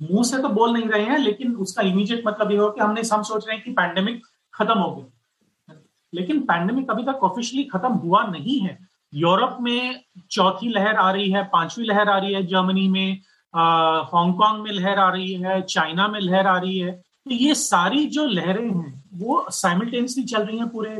मुँह 0.00 0.22
से 0.24 0.38
तो 0.42 0.48
बोल 0.48 0.72
नहीं 0.72 0.88
रहे 0.88 1.04
हैं, 1.04 1.18
लेकिन 1.18 1.54
उसका 1.56 1.82
इमीडिएट 1.82 2.22
मतलब 2.26 2.50
ये 2.50 2.56
हो 2.58 2.70
कि 2.70 2.80
हमने 2.80 3.02
हम 3.12 3.22
सोच 3.22 3.46
रहे 3.46 3.56
हैं 3.56 3.64
कि 3.64 3.70
पैंडेमिक 3.72 4.22
खत्म 4.54 4.78
हो 4.78 4.94
गया। 4.94 5.74
लेकिन 6.12 6.40
पैंडेमिक 6.40 6.90
अभी 6.90 7.02
तक 7.04 7.24
ऑफिशियली 7.24 7.64
खत्म 7.68 7.92
हुआ 7.94 8.22
नहीं 8.26 8.58
है। 8.60 8.78
यूरोप 9.12 9.56
में 9.60 10.04
चौथी 10.30 10.68
लहर 10.68 10.96
आ 10.96 11.10
रही 11.10 11.30
है, 11.30 11.42
पांचवी 11.44 11.84
लहर 11.84 12.08
आ 12.08 12.18
रही 12.18 12.32
है, 12.34 12.46
जर्मनी 12.46 12.88
में 12.88 13.20
हांगकांग 13.54 14.62
में 14.62 14.70
लहर 14.70 14.98
आ 14.98 15.08
रही 15.10 15.32
है, 15.34 15.60
चाइना 15.62 16.08
में 16.08 16.20
लहर 16.20 16.46
आ 16.46 16.58
रही 16.58 16.78
है। 16.78 16.92
तो 16.92 17.30
ये 17.30 17.54
सारी 17.54 18.06
जो 18.06 18.24
लहरें 18.26 18.68
हैं, 18.68 19.04
वो 19.14 19.44
साइमल्टेनियसली 19.50 20.24
चल 20.24 20.42
रही 20.42 20.58
हैं 20.58 20.68
पूरे 20.68 20.90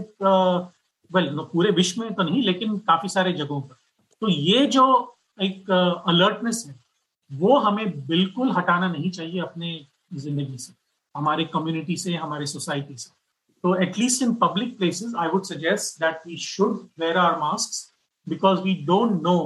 वेल 1.10 1.28
पूरे 1.52 1.70
विश्व 1.70 2.00
में 2.02 2.12
तो 2.14 2.22
नहीं, 2.22 2.42
लेकिन 2.42 2.76
काफ़ी 2.78 3.08
सारे 3.08 3.32
जगहों 3.32 3.60
पर। 3.60 3.74
तो 4.22 4.28
ये 4.28 4.66
जो 4.66 5.16
एक 5.38 5.70
अलर्टनेस 6.08 6.64
है 6.68 6.74
वो 7.30 7.58
हमें 7.58 8.06
बिल्कुल 8.06 8.50
हटाना 8.52 8.88
नहीं 8.88 9.10
चाहिए 9.10 9.40
अपने 9.40 9.86
ज़िंदगी 10.14 10.58
से, 10.58 10.72
हमारे 11.14 11.44
कम्युनिटी 11.44 11.96
से, 11.96 12.14
हमारे 12.14 12.46
सोसाइटी 12.46 12.96
से। 12.96 13.10
तो 13.64 13.74
at least 13.82 14.22
in 14.22 14.34
public 14.36 14.76
places 14.78 15.14
I 15.18 15.28
would 15.28 15.44
suggest 15.44 16.00
that 16.00 16.26
we 16.26 16.36
should 16.38 16.78
wear 17.00 17.16
our 17.18 17.38
mask 17.38 18.28
because 18.28 18.60
we 18.60 18.74
don't 18.86 19.22
know 19.22 19.38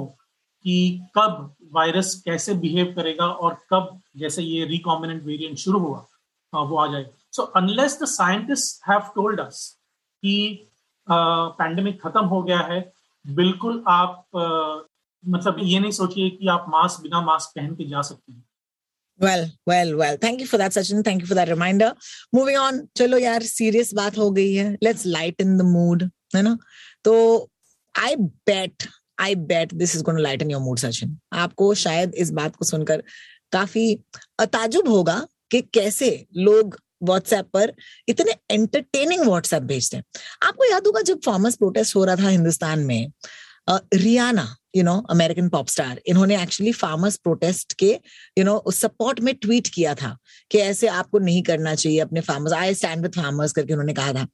कि 0.65 1.07
कब 1.17 1.55
वायरस 1.73 2.13
कैसे 2.25 2.53
बिहेव 2.55 2.93
करेगा 2.95 3.25
और 3.25 3.57
कब 3.71 3.99
जैसे 4.17 4.43
ये 4.43 4.65
रिकॉम्बिनेंट 4.65 5.23
वेरिएंट 5.23 5.57
शुरू 5.57 5.79
हुआ 5.79 6.05
वो 6.53 6.77
आ 6.77 6.85
जाएगा। 6.91 7.09
So 7.33 7.43
unless 7.57 7.97
the 8.01 8.05
scientist 8.07 8.89
have 8.89 9.09
told 9.15 9.39
us 9.39 9.65
कि 10.23 10.67
पैंडेमिक 11.07 12.01
खत्म 12.01 12.25
हो 12.25 12.41
गया 12.43 12.59
है, 12.59 12.79
बिल्कुल 13.25 13.83
आप 13.87 14.25
मतलब 15.27 15.57
ये 15.63 15.79
नहीं 15.79 15.91
सोचिए 15.91 16.29
कि 16.29 16.47
आप 16.47 16.65
मास्क 16.69 17.01
बिना 17.01 17.21
मास्क 17.21 17.49
पहन 17.55 17.73
के 17.75 17.89
जा 17.89 18.01
सकते 18.01 18.31
हैं। 18.31 18.43
Well 19.21 19.43
well 19.69 19.95
well. 19.97 20.17
Thank 20.17 20.41
you 20.41 20.47
for 20.47 20.57
that, 20.59 20.75
sachin. 20.75 21.03
Thank 21.03 21.23
you 21.23 21.27
for 21.27 21.35
that 21.35 21.49
reminder. 21.49 21.91
Moving 22.35 22.57
on. 22.57 22.79
चलो 22.97 23.17
यार 23.17 23.43
सीरियस 23.43 23.93
बात 23.93 24.17
हो 24.17 24.29
गई 24.31 24.53
है. 24.53 24.77
Let's 24.83 25.05
lighten 25.07 25.57
the 25.59 25.67
mood, 25.73 26.09
है 26.35 26.41
ना? 26.41 26.57
तो 27.03 27.49
I 27.95 28.15
bet 28.49 28.87
I 29.21 29.33
bet 29.51 29.73
this 29.81 29.95
is 29.95 30.01
going 30.01 30.17
to 30.17 30.23
lighten 30.23 30.49
your 30.49 30.61
mood 30.61 30.79
Sachin 30.79 31.17
आपको 31.33 31.73
शायद 31.73 32.15
इस 32.15 32.31
बात 32.31 32.55
को 32.55 32.65
सुनकर 32.65 33.03
काफ़ी 33.51 33.95
ताजुब 34.41 34.87
होगा 34.87 35.27
कि 35.51 35.61
कैसे 35.73 36.25
लोग 36.37 36.77
व्हाट्सएप 37.03 37.49
पर 37.53 37.73
इतने 38.09 38.35
एंटरटेनिंग 38.51 39.21
व्हाट्सएप 39.25 39.63
भेजते 39.63 39.97
हैं। 39.97 40.03
आपको 40.43 40.71
याद 40.71 40.87
होगा 40.87 41.01
जब 41.01 41.19
फार्मर्स 41.25 41.55
प्रोटेस्ट 41.55 41.95
हो 41.95 42.05
रहा 42.05 42.15
था 42.15 42.29
हिंदुस्तान 42.29 42.79
में 42.79 43.11
Rihanna 43.93 44.55
you 44.75 44.83
know 44.83 44.95
American 45.09 45.49
pop 45.49 45.67
star 45.67 46.01
इन्होंने 46.07 46.41
एक्चुअली 46.41 46.71
फार्मर्स 46.73 47.17
प्रोटेस्ट 47.17 47.73
के 47.79 47.91
यू 48.37 48.43
नो 48.43 48.61
सपोर्ट 48.73 49.19
में 49.21 49.33
ट्वीट 49.35 49.67
किया 49.73 49.95
था 49.95 50.17
कि 50.51 50.57
ऐसे 50.59 50.87
आपको 50.89 51.19
नहीं 51.19 51.41
करना 51.43 51.75
चाहिए 51.75 51.99
अपने 51.99 52.21
farmers 52.21 52.53
I 52.53 52.73
stand 52.75 53.01
with 53.01 53.15
farmers 53.15 53.51
करके 53.51 53.73
उन्होंने 53.73 53.93
कहा 53.93 54.13
था। 54.13 54.27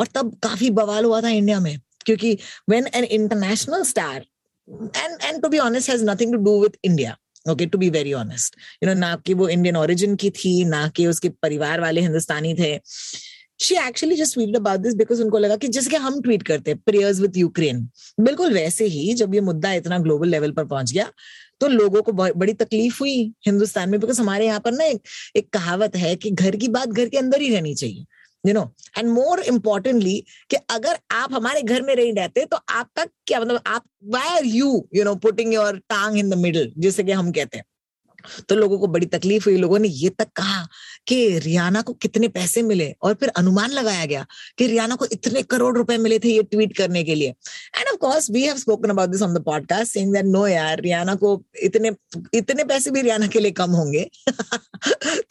और 0.00 0.06
तब 0.14 0.34
काफ़ी 0.42 0.70
बवाल 0.70 1.04
हुआ 1.04 1.20
था 1.22 1.28
इंडिया 1.30 1.60
में, 1.60 1.78
क्योंकि 2.06 2.32
when 2.70 2.86
an 2.94 3.04
international 3.04 3.82
star 3.84 4.24
and 4.68 5.18
and 5.22 5.42
to 5.42 5.48
be 5.48 5.58
honest 5.58 5.90
has 5.90 6.04
nothing 6.04 6.32
to 6.32 6.38
do 6.40 6.60
with 6.62 6.76
India 6.84 7.16
okay 7.46 7.66
to 7.66 7.78
be 7.78 7.88
very 7.90 8.12
honest 8.14 8.56
you 8.82 8.88
know 8.88 8.94
ना 9.00 9.14
कि 9.26 9.34
वो 9.34 9.48
इंडियन 9.48 9.76
ओरिजिन 9.76 10.16
की 10.16 10.30
थी, 10.30 10.64
ना 10.64 10.86
कि 10.88 11.06
उसके 11.06 11.28
परिवार 11.28 11.80
वाले 11.80 12.00
हिंदुस्तानी 12.00 12.54
थे। 12.54 12.74
She 13.60 13.74
actually 13.78 14.16
just 14.16 14.34
tweet 14.34 14.56
about 14.56 14.80
this 14.80 14.94
because 14.94 15.22
उनको 15.22 15.38
लगा 15.38 15.56
कि 15.56 15.68
जैसे 15.68 15.90
कि 15.90 15.96
हम 15.96 16.20
ट्वीट 16.22 16.42
करते 16.42 16.70
हैं 16.70 16.80
प्रेयर्स 16.86 17.20
विद 17.20 17.36
यूक्रेन 17.36 17.88
बिल्कुल 18.20 18.52
वैसे 18.54 18.84
ही 18.86 19.12
जब 19.14 19.34
ये 19.34 19.40
मुद्दा 19.40 19.72
इतना 19.72 19.98
ग्लोबल 19.98 20.28
लेवल 20.28 20.52
पर 20.52 20.64
पहुँच 20.64 20.92
गया 20.92 21.10
तो 21.60 21.68
लोगों 21.68 22.02
को 22.02 22.12
बड़ी 22.12 22.52
तकलीफ़ 22.54 22.96
हुई 23.00 23.16
हिंदुस्तान 23.46 23.90
में 23.90 23.98
बिकॉज़ 24.00 24.20
हमारे 24.20 24.46
यहाँ 24.46 24.60
पर 24.60 24.72
ना 24.72 24.84
एक, 24.84 25.00
एक 25.36 25.48
कहावत 25.52 25.96
है 25.96 26.14
कि 26.16 26.30
घर 26.30 26.56
की 26.56 26.68
बात 26.68 26.88
घर 26.88 27.08
के 27.08 27.18
अंदर 27.18 27.40
ही 27.40 27.54
रहनी 27.54 27.74
चाहिए 27.74 28.04
you 28.44 28.54
know 28.54 28.70
and 28.98 29.08
more 29.08 29.40
importantly 29.44 30.18
कि 30.50 30.56
अगर 30.70 30.98
आप 31.12 31.32
हमारे 31.32 31.62
घर 31.62 31.82
में 31.82 31.94
नहीं 31.96 32.12
रहते 32.12 32.44
तो 32.44 32.56
आपका 32.70 33.04
क्या 33.26 33.40
मतलब 33.40 33.60
आप 33.66 33.84
why 34.14 34.28
are 34.28 34.44
you 34.46 34.88
you 34.94 35.04
know 35.04 35.14
putting 35.24 35.54
your 35.54 35.78
taang 35.88 36.18
in 36.18 36.30
the 36.30 36.38
middle 36.38 36.72
जैसे 36.78 37.04
कि 37.04 37.12
हम 37.12 37.32
कहते 37.32 37.58
हैं। 37.58 37.64
तो 38.48 38.54
लोगों 38.54 38.78
को 38.78 38.86
बड़ी 38.86 39.06
तकलीफ़ 39.06 39.44
हुई, 39.44 39.56
लोगों 39.56 39.78
ने 39.78 39.88
ये 39.88 40.08
तक 40.08 40.28
कहा 40.36 40.68
कि 41.06 41.38
रियाना 41.38 41.82
को 41.82 41.92
कितने 41.92 42.28
पैसे 42.28 42.62
मिले 42.62 42.94
और 43.02 43.14
फिर 43.14 43.28
अनुमान 43.28 43.70
लगाया 43.70 44.04
गया 44.06 44.26
कि 44.58 44.66
रियाना 44.66 44.94
को 44.94 45.06
इतने 45.12 45.42
करोड़ 45.42 45.76
रुपए 45.76 45.96
मिले 45.96 46.18
थे 46.18 46.28
ये 46.28 46.42
ट्वीट 46.42 46.76
करने 46.76 47.04
के 47.04 47.14
लिए। 47.14 47.28
And 47.78 47.88
of 47.88 47.96
course 47.96 48.30
we 48.30 48.42
have 48.42 48.56
spoken 48.56 48.90
about 48.90 49.08
this 49.08 49.22
on 49.22 49.34
the 49.34 49.42
podcast 49.42 49.92
saying 49.92 50.12
that 50.12 50.24
no 50.24 50.46
यार, 50.46 50.80
रियाना 50.80 51.14
को 51.14 51.42
इतने 51.62 51.90
इतने 52.34 52.64
पैसे 52.64 52.90
भी 52.90 53.02
रियाना 53.02 53.26
के 53.26 53.40
लिए 53.40 53.50
कम 53.50 53.70
होंगे। 53.70 54.10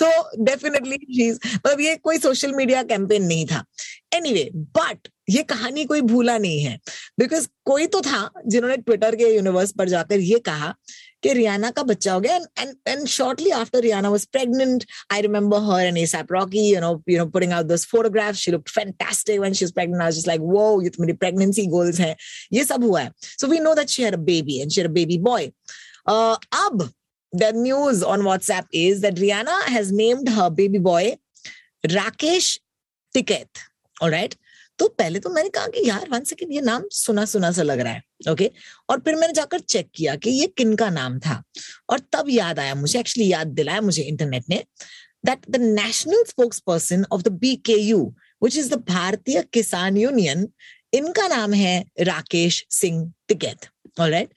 तो 0.01 0.29
डेफिनेटली 0.43 1.31
मतलब 1.31 1.79
ये 1.79 1.95
कोई 1.95 2.17
सोशल 2.17 2.53
मीडिया 2.53 2.83
कैंपेन 2.83 3.23
नहीं 3.23 3.45
था। 3.45 3.63
एनीवे 4.15 4.49
बट 4.77 5.07
ये 5.29 5.41
कहानी 5.49 5.83
कोई 5.85 6.01
भूला 6.01 6.37
नहीं 6.37 6.59
है। 6.63 6.77
बिकॉज़ 7.19 7.47
कोई 7.65 7.87
तो 7.93 8.01
था 8.01 8.29
जिन्होंने 8.47 8.77
ट्विटर 8.77 9.15
के 9.15 9.33
यूनिवर्स 9.35 9.71
पर 9.77 9.89
जाकर 9.89 10.19
ये 10.19 10.39
कहा 10.45 10.73
कि 11.23 11.33
रियाना 11.33 11.69
का 11.71 11.83
बच्चा 11.83 12.13
हो 12.13 12.19
गया 12.21 12.35
and 12.35 12.75
and 12.87 13.05
shortly 13.07 13.49
after 13.59 13.79
Rihanna 13.81 14.09
was 14.09 14.25
pregnant 14.31 14.85
I 15.11 15.21
remember 15.21 15.59
her 15.71 15.85
and 15.85 15.97
ASAP 15.97 16.33
Rocky 16.33 16.67
you 16.69 16.81
know 16.81 16.91
you 17.09 17.17
know 17.17 17.25
putting 17.29 17.53
out 17.53 17.65
this 17.65 17.85
photographs 17.91 18.39
she 18.39 18.51
looked 18.51 18.69
fantastic 18.69 19.39
when 19.39 19.53
she 19.53 19.65
was 19.65 19.71
pregnant 19.73 20.01
I 20.01 20.05
was 20.05 20.15
just 20.17 20.27
like 20.27 20.41
वो 20.41 20.81
ये 20.81 20.89
तो 20.89 21.03
मेरी 21.03 21.13
pregnancy 21.23 21.65
goals 21.67 21.99
हैं. 21.99 22.15
ये 22.53 22.63
सब 22.65 22.83
हुआ 22.83 23.01
है। 23.01 23.11
So 23.21 23.47
we 23.47 23.59
know 23.59 23.73
that 23.75 23.89
she 23.89 24.03
had 24.03 24.13
a 24.13 24.23
baby 24.31 24.59
and 24.61 24.71
she 24.71 24.81
had 24.81 24.89
a 24.89 24.93
baby 24.93 25.17
boy 25.29 25.51
अब 26.07 26.89
the 27.33 27.47
news 27.53 28.01
on 28.09 28.21
WhatsApp 28.25 28.75
is 28.81 28.99
that 29.05 29.17
Rihanna 29.21 29.55
has 29.71 29.89
named 29.95 30.29
her 30.35 30.45
baby 30.59 30.79
boy 30.83 31.01
Rakesh 31.93 32.51
Tiket. 33.15 33.63
Right. 33.97 34.33
तो 34.79 34.87
पहले 34.89 35.19
तो 35.19 35.29
मैंने 35.29 35.49
कहा 35.49 35.67
कि 35.67 35.87
यार 35.87 36.07
वन 36.11 36.23
सेकेंड 36.23 36.51
ये 36.53 36.61
नाम 36.61 36.83
सुना 36.91 37.23
सुना 37.25 37.51
सा 37.51 37.63
लग 37.63 37.79
रहा 37.79 37.93
है 37.93 38.31
ओके 38.31 38.49
और 38.89 38.99
फिर 38.99 39.15
मैंने 39.15 39.33
जाकर 39.33 39.59
चेक 39.59 39.89
किया 39.95 40.15
कि 40.15 40.29
ये 40.29 40.47
किन 40.57 40.75
का 40.75 40.89
नाम 40.89 41.17
था। 41.19 41.41
और 41.89 41.99
तब 42.13 42.29
याद 42.29 42.59
आया, 42.59 42.75
मुझे 42.75 42.99
एक्चुअली 42.99 43.31
याद 43.31 43.47
दिलाया 43.47 43.81
मुझे 43.81 44.03
इंटरनेट 44.03 44.49
ने 44.49 44.63
that 45.25 45.49
the 45.49 45.61
national 45.61 46.23
spokesperson 46.67 47.05
of 47.11 47.21
the 47.21 47.31
B 47.41 47.55
K 47.65 47.77
U 47.81 48.03
which 48.43 48.57
is 48.57 48.69
the 48.73 48.83
Bharatiya 48.89 49.43
Kisan 49.53 49.97
Union 49.97 50.47
इनका 50.93 51.27
नाम 51.27 51.53
है 51.53 51.79
राकेश 52.01 52.65
सिंह 52.71 53.11
टिकैत 53.27 53.67
राइट 53.99 54.33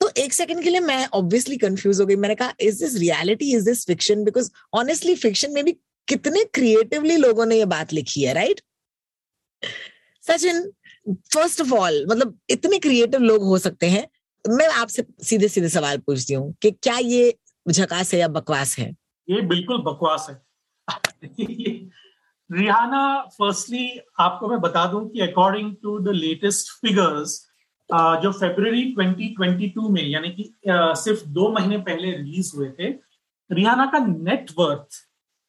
तो 0.00 0.10
एक 0.18 0.32
सेकंड 0.32 0.62
के 0.62 0.70
लिए 0.70 0.80
मैं 0.80 1.06
ऑब्वियसली 1.14 1.56
कंफ्यूज 1.56 2.00
हो 2.00 2.06
गई। 2.06 2.16
मैंने 2.16 2.34
कहा 2.34 2.52
is 2.60 2.84
this 2.84 2.94
reality 2.98 3.54
is 3.56 3.64
this 3.64 3.86
fiction 3.86 4.24
because 4.24 4.50
honestly 4.74 5.14
fiction 5.16 5.52
में 5.52 5.64
भी 5.64 5.72
कितने 6.08 6.44
क्रिएटिवली 6.54 7.16
लोगों 7.16 7.46
ने 7.46 7.56
ये 7.56 7.64
बात 7.66 7.92
लिखी 7.92 8.22
है 8.22 8.34
right 8.34 8.60
Sachin 10.24 10.62
first 11.34 11.60
of 11.60 11.72
all 11.74 12.04
मतलब 12.10 12.38
इतने 12.50 12.78
क्रिएटिव 12.78 13.20
लोग 13.20 13.42
हो 13.44 13.58
सकते 13.58 13.86
हैं। 13.90 14.06
मैं 14.44 14.68
आपसे 14.70 15.04
सीधे 15.22 15.48
सीधे 15.48 15.68
सवाल 15.68 15.98
पूछती 15.98 16.34
हूँ 16.34 16.52
कि 16.62 16.70
क्या 16.72 16.96
ये 16.98 17.34
झकास 17.66 18.12
है 18.14 18.20
या 18.20 18.28
बकवास 18.30 18.76
है? 18.78 18.90
ये 19.28 19.40
बिल्कुल 19.42 19.82
बकवास 19.82 20.26
है। 20.30 20.40
रिहाना 22.50 23.02
फर्स्टली 23.32 23.88
आपको 24.20 24.48
मैं 24.48 24.60
बता 24.60 24.84
दूँ 24.86 25.08
कि 25.10 25.20
according 25.20 25.74
to 25.82 25.98
the 25.98 26.14
latest 26.14 26.70
figures 26.80 27.40
जो 27.90 28.32
फरवरी 28.32 28.82
2022 28.94 29.90
में, 29.90 30.02
यानी 30.02 30.30
कि 30.30 30.52
सिर्फ़ 30.66 31.24
दो 31.28 31.48
महीने 31.52 31.78
पहले 31.80 32.10
रिलीज़ 32.12 32.52
हुए 32.56 32.68
थे, 32.70 32.90
रिहाना 33.50 33.86
का 33.86 33.98
नेट 33.98 34.50
वर्थ 34.58 35.00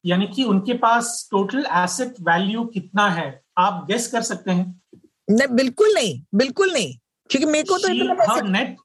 यानी 0.05 0.27
कि 0.27 0.43
उनके 0.43 0.73
पास 0.77 1.27
टोटल 1.31 1.65
एसेट 1.75 2.15
वैल्यू 2.21 2.63
कितना 2.73 3.07
है? 3.09 3.41
आप 3.57 3.85
गेस 3.87 4.07
कर 4.07 4.21
सकते 4.21 4.51
हैं। 4.51 4.81
नहीं 5.29 5.55
बिल्कुल 5.55 5.93
नहीं 5.93 6.21
बिल्कुल 6.35 6.71
नहीं। 6.73 6.97
क्योंकि 7.29 7.45
मेरे 7.45 7.63
को 7.63 7.77
तो 7.77 7.89
इतना 7.89 8.39
net 8.49 8.77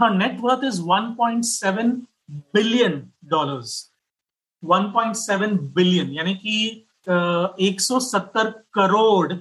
her 0.00 0.10
net 0.14 0.38
worth 0.40 0.64
is 0.64 0.80
1.7 0.82 1.92
billion 2.54 3.02
dollars 3.24 3.70
1.7 4.62 5.58
billion 5.74 6.10
यानी 6.12 6.34
कि 6.34 6.56
एक 7.66 7.80
सौ 7.80 8.00
सत्तर 8.00 8.50
करोड़ 8.74 9.32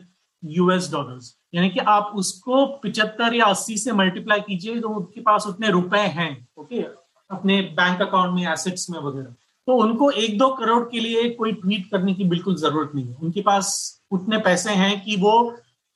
यूएस 0.44 0.91
डॉलर्स 0.91 1.36
यानी 1.56 1.70
कि 1.70 1.79
आप 1.79 2.12
उसको 2.15 2.65
पिचहत्तर 2.84 3.34
या 3.36 3.46
अस्सी 3.46 3.77
से 3.77 3.91
मल्टीप्लाई 3.91 4.39
कीजिए 4.39 4.79
तो 4.82 4.89
उनके 4.89 5.22
पास 5.22 5.48
उतने 5.48 5.70
रुपए 5.70 6.00
हैं 6.17 6.32
ओके 6.58 6.82
अपने 7.29 7.62
बैंक 7.77 8.01
अकाउंट 8.01 8.36
में 8.36 8.51
एसेट्स 8.51 8.89
में 8.89 9.00
वगैरह। 9.00 9.36
तो 9.67 9.75
उनको 9.75 10.09
एक 10.12 10.38
दो 10.38 10.47
करोड़ 10.55 10.83
के 10.91 11.00
लिए 11.00 11.29
कोई 11.29 11.51
ट्वीट 11.53 11.89
करने 11.91 12.13
की 12.13 12.24
बिल्कुल 12.25 12.55
ज़रूरत 12.55 12.91
नहीं 12.95 13.07
है। 13.07 13.15
उनके 13.15 13.41
पास 13.41 13.69
उतने 14.12 14.38
पैसे 14.39 14.71
हैं 14.74 15.00
कि 15.03 15.15
वो 15.21 15.33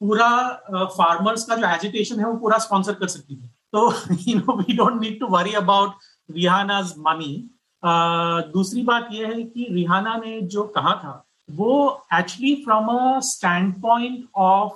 पूरा 0.01 0.87
फार्मर्स 0.93 1.43
का 1.45 1.55
जो 1.55 1.67
एजुटेशन 1.67 2.19
है 2.19 2.25
वो 2.25 2.35
पूरा 2.37 2.57
स्पॉन्सर 2.57 2.93
कर 2.93 3.07
सकती 3.07 3.35
है। 3.35 3.47
तो 3.73 3.91
you 4.27 4.37
know 4.37 4.57
we 4.57 4.73
don't 4.73 5.01
need 5.01 5.19
to 5.19 5.27
worry 5.27 5.53
about 5.55 5.91
Rihanna's 6.29 6.93
money 6.99 7.33
दूसरी 8.53 8.81
बात 8.83 9.07
यह 9.11 9.27
है 9.27 9.43
कि 9.43 9.67
रिहाना 9.71 10.15
ने 10.17 10.39
जो 10.43 10.63
कहा 10.75 10.93
था, 10.95 11.13
वो 11.49 12.05
actually 12.13 12.53
from 12.65 12.87
a 12.89 13.19
standpoint 13.81 14.25
of 14.35 14.73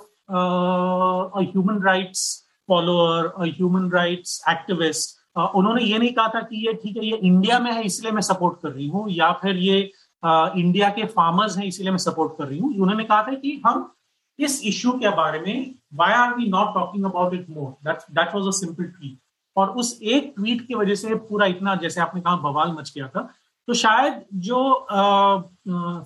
human 1.40 1.82
rights 1.82 2.24
follower 2.68 3.32
human 3.40 3.90
rights 3.90 4.42
activist 4.48 5.16
उन्होंने 5.36 5.82
ये 5.82 5.98
नहीं 5.98 6.12
कहा 6.14 6.28
था 6.34 6.40
कि 6.42 6.66
ये 6.66 6.72
ठीक 6.82 6.96
है 6.96 7.04
ये 7.06 7.16
इंडिया 7.18 7.58
में 7.58 7.70
है 7.72 7.82
इसलिए 7.84 8.12
मैं 8.12 8.22
सपोर्ट 8.22 8.60
कर 8.62 8.70
रही 8.70 8.88
हूँ 8.88 9.08
या 9.10 9.30
फिर 9.42 9.56
ये 9.58 9.78
इंडिया 10.22 10.88
के 10.90 11.04
फार्मर्स 11.06 11.56
हैं 11.58 11.66
इसलिए 11.66 11.90
मैं 11.90 11.98
सपोर्ट 11.98 12.32
कर 12.38 12.46
रही 12.46 12.58
हूँ। 12.58 12.72
उन्होंने 12.74 13.04
कहा 13.04 13.22
था 13.22 13.34
कि 13.34 13.60
हम 13.66 13.92
इस 14.38 14.60
इश्यू 14.66 14.92
के 14.92 15.08
बारे 15.16 15.40
में 15.40 15.74
why 15.94 16.12
are 16.12 16.34
we 16.34 16.48
not 16.48 16.74
talking 16.74 17.04
about 17.04 17.34
it 17.34 17.50
more 17.50 17.70
that 17.84 18.34
was 18.34 18.46
a 18.46 18.50
simple 18.58 18.84
tweet 18.84 19.18
और 19.56 19.68
उस 19.82 19.98
एक 20.04 20.32
ट्वीट 20.36 20.66
की 20.66 20.74
वजह 20.74 20.94
से 20.94 21.14
पूरा 21.28 21.46
इतना 21.46 21.74
जैसे 21.82 22.00
आपने 22.00 22.20
कहा 22.20 22.36
बवाल 22.42 22.72
मच 22.72 22.92
गया 22.94 23.08
था। 23.08 23.28
तो 23.68 23.74
शायद 23.74 24.24
जो 24.46 24.58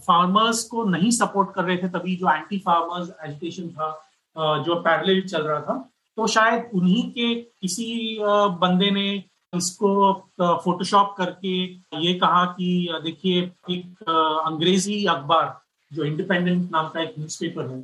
फार्मर्स 0.05 0.63
को 0.65 0.85
नहीं 0.91 1.11
सपोर्ट 1.13 1.53
कर 1.55 1.65
रहे 1.65 1.77
थे 1.77 1.89
तभी 1.89 2.17
जो 2.17 2.31
एंटी 2.31 2.59
फार्मर्स 2.59 3.11
एजुटेशन 3.25 3.69
था 3.69 3.89
आ, 4.37 4.59
जो 4.59 4.75
पैरेलल 4.83 5.21
चल 5.23 5.43
रहा 5.43 5.61
था 5.61 5.75
तो 6.19 6.27
शायद 6.27 6.71
उन्हीं 6.75 7.03
के 7.11 7.35
किसी 7.35 8.19
बंदे 8.23 8.91
ने 8.91 9.09
इसको 9.53 10.13
फोटोशॉप 10.65 11.15
करके 11.19 11.53
ये 12.07 12.15
कहा 12.15 12.45
कि 12.59 13.01
देखिए, 13.05 13.41
एक 13.71 14.03
अंग्रेज़ी 14.47 15.05
अखबार, 15.07 15.61
जो 15.91 16.05
इंडिपेंडेंट 16.05 16.71
नाम 16.73 16.89
का 16.89 17.01
एक 17.03 17.15
न्यूज़पेपर 17.19 17.71
है 17.71 17.81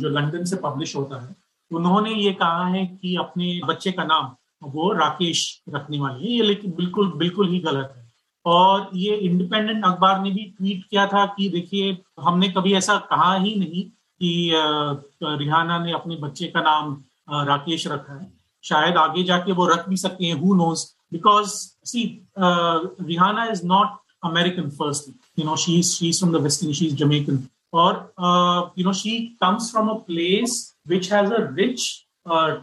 जो 0.00 0.08
लंदन 0.08 0.44
से 0.44 0.56
पब्लिश 0.56 0.94
होता 0.96 1.22
है, 1.22 1.34
उन्होंने 1.70 2.14
ये 2.14 2.32
कहा 2.32 2.66
है 2.66 2.86
कि 2.86 3.16
अपने 3.16 3.60
बच्चे 3.68 3.92
का 3.92 4.04
नाम 4.04 4.30
वो 4.62 4.92
राकेश 4.92 5.42
रखने 5.74 5.98
वाली 5.98 6.26
है। 6.26 6.32
ये 6.32 6.42
लेकिन 6.42 6.72
बिल्कुल 6.76 7.12
बिल्कुल 7.18 7.48
ही 7.48 7.58
गलत 7.60 7.92
है। 7.96 8.08
और 8.46 8.88
ये 8.96 9.16
इंडिपेंडेंट 9.16 9.84
अखबार 9.84 10.20
ने 10.22 10.30
भी 10.30 10.44
ट्वीट 10.58 10.84
किया 10.90 11.06
था 11.06 11.24
कि, 11.26 11.48
देखिए, 11.48 11.96
हमने 12.20 12.48
कभी 12.48 12.72
ऐसा 12.74 12.96
कहा 13.10 13.34
ही 13.34 13.54
नहीं 13.54 13.82
कि 14.20 14.50
रिहाना 15.22 15.78
ने 15.84 15.92
अपने 15.92 16.16
बच्चे 16.16 16.46
का 16.46 16.60
नाम 16.60 16.96
राकेश 17.32 17.86
रखा 17.88 18.14
है। 18.14 18.32
शायद 18.64 18.96
आगे 18.96 19.22
जाके 19.24 19.52
वो 19.52 19.66
रख 19.66 19.88
भी 19.88 19.96
सकते 19.96 20.24
हैं 20.26 20.34
who 20.40 20.54
knows 20.54 20.84
because 21.12 21.50
see 21.86 22.02
Rihanna 22.38 23.44
is 23.52 23.64
not 23.66 23.96
American 24.24 24.68
first 24.70 25.08
you 25.38 25.44
know 25.44 25.56
she 25.56 25.82
she 25.82 26.08
is 26.08 26.18
from 26.18 26.32
the 26.32 26.42
west 26.42 26.70
she 26.70 26.86
is 26.86 26.94
Jamaican 26.96 27.42
और 27.72 28.72
you 28.78 28.84
know 28.84 28.92
she 28.92 29.18
comes 29.42 29.70
from 29.72 29.88
a 29.88 29.94
place 30.06 30.60
which 30.88 31.12
has 31.12 31.32
a 31.32 31.40
rich 31.58 31.88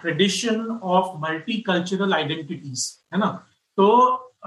tradition 0.02 0.80
of 0.84 1.18
multicultural 1.68 2.14
identities 2.14 2.88
है 3.14 3.20
ना? 3.20 3.28
तो 3.78 3.88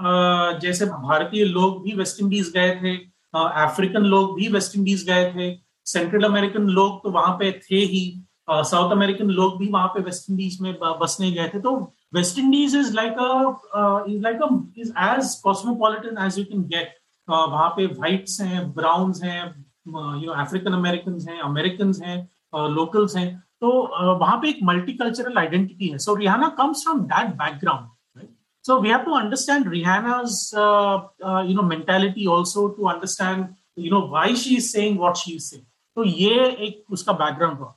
uh, 0.01 0.59
जैसे 0.61 0.85
भारतीय 0.85 1.43
लोग 1.45 1.83
भी 1.83 1.95
West 1.95 2.21
Indies 2.21 2.51
गए 2.55 2.71
थे 2.81 2.95
अफ्रीकन 3.33 4.01
uh, 4.01 4.07
लोग 4.07 4.35
भी 4.35 4.47
वेस्ट 4.47 4.75
इंडीज 4.77 5.03
गए 5.09 5.31
थे 5.33 5.55
सेंट्रल 5.85 6.23
अमेरिकन 6.23 6.67
लोग 6.69 7.03
तो 7.03 7.11
वहाँ 7.11 7.35
पे 7.39 7.51
थे 7.65 7.79
ही। 7.93 8.03
साउथ 8.51 8.91
अमेरिकन 8.91 9.29
लोग 9.39 9.57
भी 9.59 9.67
वहाँ 9.71 9.87
पे 9.95 10.01
वेस्ट 10.03 10.29
इंडीज 10.29 10.57
में 10.61 10.73
बसने 11.01 11.31
गए 11.31 11.47
थे। 11.53 11.59
तो 11.59 11.71
West 12.13 12.39
Indies 12.39 12.75
is 12.75 12.93
like 12.95 13.13
is 14.09 14.21
like 14.23 14.39
is 14.77 14.91
as 14.99 15.35
cosmopolitan 15.43 16.17
as 16.25 16.39
you 16.39 16.45
can 16.45 16.63
get 16.73 16.97
वहाँ 17.29 17.69
पे 17.77 17.85
वाइट्स 18.01 18.41
हैं 18.41 18.71
ब्राउन्स 18.73 19.23
हैं 19.23 19.39
यू 19.87 20.25
नो 20.25 20.33
अफ्रीकन 20.43 20.73
अमेरिकन 20.73 21.19
हैं 21.29 21.39
अमेरिकन 21.41 21.93
हैं 22.03 22.17
लोकल्स 22.75 23.15
हैं। 23.17 23.29
तो 23.61 23.71
वहाँ 24.19 24.37
पे 24.41 24.49
एक 24.49 24.59
मल्टीकल्चरल 24.63 25.37
आइडेंटिटी 25.37 25.87
है। 25.87 25.97
So 25.97 26.15
Rihanna 26.15 26.49
comes 26.59 26.83
from 26.83 26.99
that 27.15 27.35
background 27.41 27.89
So 28.65 28.75
we 28.81 28.89
have 28.89 29.05
to 29.05 29.13
understand 29.17 29.65
Rihanna's, 29.65 30.33
uh, 30.63 30.97
uh, 31.27 31.43
you 31.45 31.53
know, 31.55 31.63
mentality 31.69 32.25
also 32.33 32.65
to 32.73 32.89
understand, 32.89 33.47
you 33.75 33.93
know, 33.93 34.01
why 34.11 34.25
she 34.41 34.57
is 34.57 34.67
saying 34.73 34.99
what 35.03 35.21
she 35.21 35.31
is 35.37 35.47
saying. 35.49 35.63
तो 35.97 36.03
ये 36.03 36.35
एक 36.67 36.93
उसका 36.97 37.13
background 37.21 37.57
हुआ। 37.59 37.73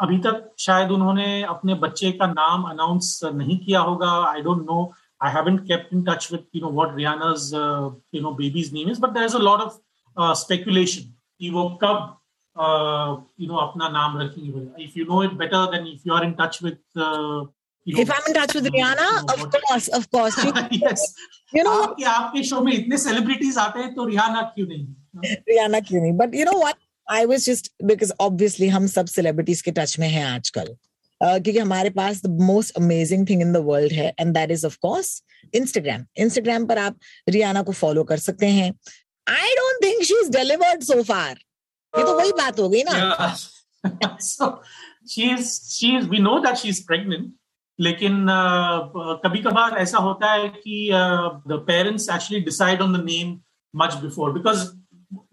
अभी 0.00 0.18
तक 0.26 0.54
शायद 0.58 0.90
उन्होंने 0.90 1.42
अपने 1.42 1.74
बच्चे 1.84 2.10
का 2.12 2.26
नाम 2.26 2.62
अनाउंस 2.70 3.20
नहीं 3.24 3.58
किया 3.58 3.80
होगा। 3.80 4.10
I 4.30 4.40
don't 4.42 4.62
know 4.70 4.92
I 5.20 5.32
haven't 5.32 5.60
kept 5.68 5.94
in 5.94 6.02
touch 6.08 6.28
with 6.32 6.44
you 6.56 6.62
know 6.62 6.70
what 6.72 6.96
Rihanna's 6.96 7.50
you 8.14 8.20
know 8.22 8.30
baby's 8.42 8.72
name 8.74 8.90
is 8.90 9.00
but 9.00 9.10
there 9.10 9.26
is 9.26 9.36
a 9.36 9.40
lot 9.40 9.60
of 9.60 9.78
speculation 10.38 11.12
कि 11.40 11.50
वो 11.50 11.68
कब 11.84 12.16
यू 13.40 13.48
नो 13.48 13.56
अपना 13.66 13.88
नाम 13.88 14.18
रखेंगे 14.18 14.84
if 14.84 14.98
you 14.98 15.04
know 15.04 15.22
it 15.22 15.32
better 15.44 15.70
than 15.76 15.86
if 15.86 16.08
you 16.08 16.14
are 16.14 16.24
in 16.24 16.32
touch 16.40 16.62
with 16.62 16.78
if 17.86 18.10
I'm 18.14 18.26
in 18.28 18.34
touch 18.34 18.54
with 18.54 18.66
Rihanna, 18.66 19.04
of 19.34 19.42
course, 19.52 19.86
of 19.88 20.10
course. 20.10 20.34
You, 20.44 20.50
yes. 20.80 21.04
You 21.52 21.62
know 21.64 21.76
आपके 21.82 22.04
आपके 22.04 22.42
show 22.42 22.60
में 22.60 22.72
इतने 22.72 22.98
सेलिब्रिटीज 22.98 23.58
आते 23.58 23.80
हैं 23.80 23.94
तो 23.94 24.04
रिहाना 24.04 24.42
क्यों 24.56 24.66
नहीं? 24.66 24.86
रिहाना 25.48 25.80
क्यों 25.80 26.00
नहीं? 26.02 26.12
But 26.16 26.34
you 26.34 26.44
know 26.44 26.58
what 26.58 26.74
I 27.10 27.24
was 27.24 27.44
just 27.44 27.72
because 27.84 28.12
obviously 28.20 28.68
हम 28.68 28.86
सब 28.86 29.06
सेलिब्रिटीज 29.06 29.62
के 29.62 29.70
टच 29.70 29.98
में 29.98 30.08
हैं 30.08 30.24
आजकल। 30.26 30.76
Uh, 31.20 31.42
क्योंकि 31.42 31.58
हमारे 31.58 31.90
पास 31.90 32.20
the 32.24 32.26
most 32.40 32.76
amazing 32.76 33.28
thing 33.28 33.40
in 33.42 33.52
the 33.52 33.56
world 33.56 33.92
है 33.92 34.12
and 34.20 34.34
that 34.34 34.50
is 34.50 34.66
of 34.66 34.76
Instagram 35.54 36.04
Instagram 36.16 36.66
पर 36.66 36.78
आप 36.78 36.98
रियाना 37.28 37.62
को 37.62 37.72
फॉलो 37.72 38.04
कर 38.04 38.18
सकते 38.18 38.46
हैं। 38.46 38.70
I 39.26 39.54
don't 39.54 39.82
think 39.84 40.02
she 40.04 40.14
is 40.20 40.30
delivered 40.30 40.82
so 40.82 41.02
far 41.02 41.30
ये 41.94 42.02
तो 42.04 42.16
वही 42.16 42.32
बात 42.32 42.60
हो 42.60 42.68
गई 42.68 42.82
ना। 42.82 43.36
लेकिन 47.78 48.26
कभी 49.24 49.42
कभार 49.42 49.76
ऐसा 49.78 49.98
होता 49.98 50.32
है 50.32 50.48
कि 50.48 50.88
the 51.48 51.64
parents 51.66 52.08
actually 52.10 52.44
decide 52.44 52.80
on 52.80 52.92
the 52.92 53.04
name 53.04 53.38
much 53.74 53.94
before 53.94 54.32
because 54.32 54.66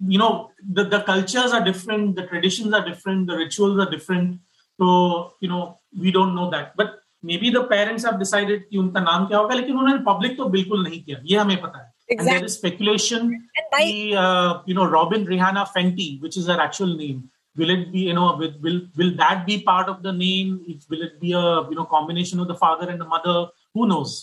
you 0.06 0.18
know 0.18 0.50
the, 0.76 0.84
the 0.84 1.00
cultures 1.02 1.52
are 1.52 1.64
different 1.64 2.16
the 2.16 2.26
traditions 2.26 2.72
are 2.74 2.84
different 2.84 3.26
the 3.26 3.36
rituals 3.36 3.78
are 3.84 3.90
different 3.90 4.40
so 4.80 5.32
you 5.40 5.48
know 5.48 5.78
we 5.98 6.10
don't 6.10 6.34
know 6.34 6.50
that 6.50 6.76
but 6.76 6.98
maybe 7.22 7.50
the 7.50 7.64
parents 7.64 8.04
have 8.04 8.18
decided 8.18 8.62
कि 8.70 8.78
उनका 8.78 9.00
नाम 9.00 9.26
क्या 9.26 9.38
होगा 9.38 9.54
लेकिन 9.54 9.76
उन्होंने 9.78 10.04
public 10.04 10.36
तो 10.36 10.44
बिल्कुल 10.56 10.82
नहीं 10.84 11.02
किया 11.04 11.18
ये 11.24 11.36
हमें 11.38 11.60
पता 11.62 11.78
है 11.78 11.90
exactly. 12.10 12.18
and 12.18 12.28
there 12.28 12.44
is 12.44 12.56
speculation 12.58 13.30
कि 13.74 14.14
uh, 14.24 14.62
you 14.66 14.74
know 14.74 14.88
Robin 14.96 15.26
Rihanna 15.26 15.66
Fenty 15.76 16.20
which 16.22 16.36
is 16.36 16.46
her 16.46 16.60
actual 16.60 16.96
name 16.96 17.28
will 17.56 17.70
it 17.70 17.92
be 17.92 18.00
you 18.08 18.14
know 18.14 18.36
will 18.36 18.54
will, 18.60 18.80
will 18.96 19.14
that 19.16 19.46
be 19.46 19.60
part 19.70 19.88
of 19.88 20.02
the 20.02 20.12
name 20.12 20.60
will 20.88 21.02
it 21.02 21.20
be 21.20 21.32
a 21.32 21.46
you 21.70 21.76
know 21.78 21.84
combination 21.84 22.40
of 22.40 22.48
the 22.48 22.58
father 22.64 22.88
and 22.88 23.00
the 23.00 23.10
mother 23.14 23.48
who 23.74 23.86
knows 23.86 24.18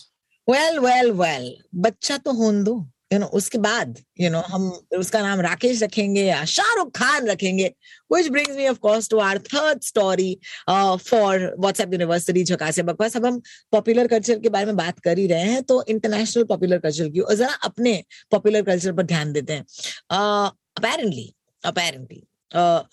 well 0.46 0.82
well 0.82 1.12
well 1.24 1.50
बच्चा 1.86 2.16
तो 2.26 2.32
होन 2.42 2.62
दो 2.64 2.76
You 3.13 3.19
know 3.19 3.25
उसके 3.39 3.57
बाद 3.59 3.99
you 4.19 4.29
know 4.29 4.39
हम 4.49 4.67
उसका 4.97 5.21
नाम 5.21 5.41
राकेश 5.41 5.83
रखेंगे 5.83 6.23
या 6.23 6.43
शाहरुख 6.53 6.91
खान 6.97 7.27
रखेंगे 7.27 7.71
which 8.13 8.27
brings 8.29 8.55
me 8.57 8.67
of 8.67 9.09
to 9.09 9.19
our 9.19 9.39
third 9.53 9.81
story 9.83 10.31
for 10.69 11.45
WhatsApp 11.59 11.93
university 11.93 12.43
झकास 12.43 12.79
बकवास 12.89 13.17
अब 13.17 13.25
हम 13.25 13.39
पॉपुलर 13.71 14.07
कल्चर 14.07 14.39
के 14.39 14.49
बारे 14.49 14.65
में 14.65 14.75
बात 14.75 14.99
कर 15.05 15.17
ही 15.17 15.27
रहे 15.27 15.51
हैं 15.51 15.63
तो 15.63 15.83
इंटरनेशनल 15.89 16.43
पॉपुलर 16.51 16.77
कल्चर 16.79 17.09
की 17.09 17.19
और 17.19 17.35
जरा 17.35 17.53
अपने 17.63 18.03
पॉपुलर 18.31 18.61
कल्चर 18.63 18.93
पर 18.93 19.03
ध्यान 19.05 19.33
देते 19.33 19.53
हैं। 19.53 19.63
Apparently 20.11 21.33
apparently 21.63 22.23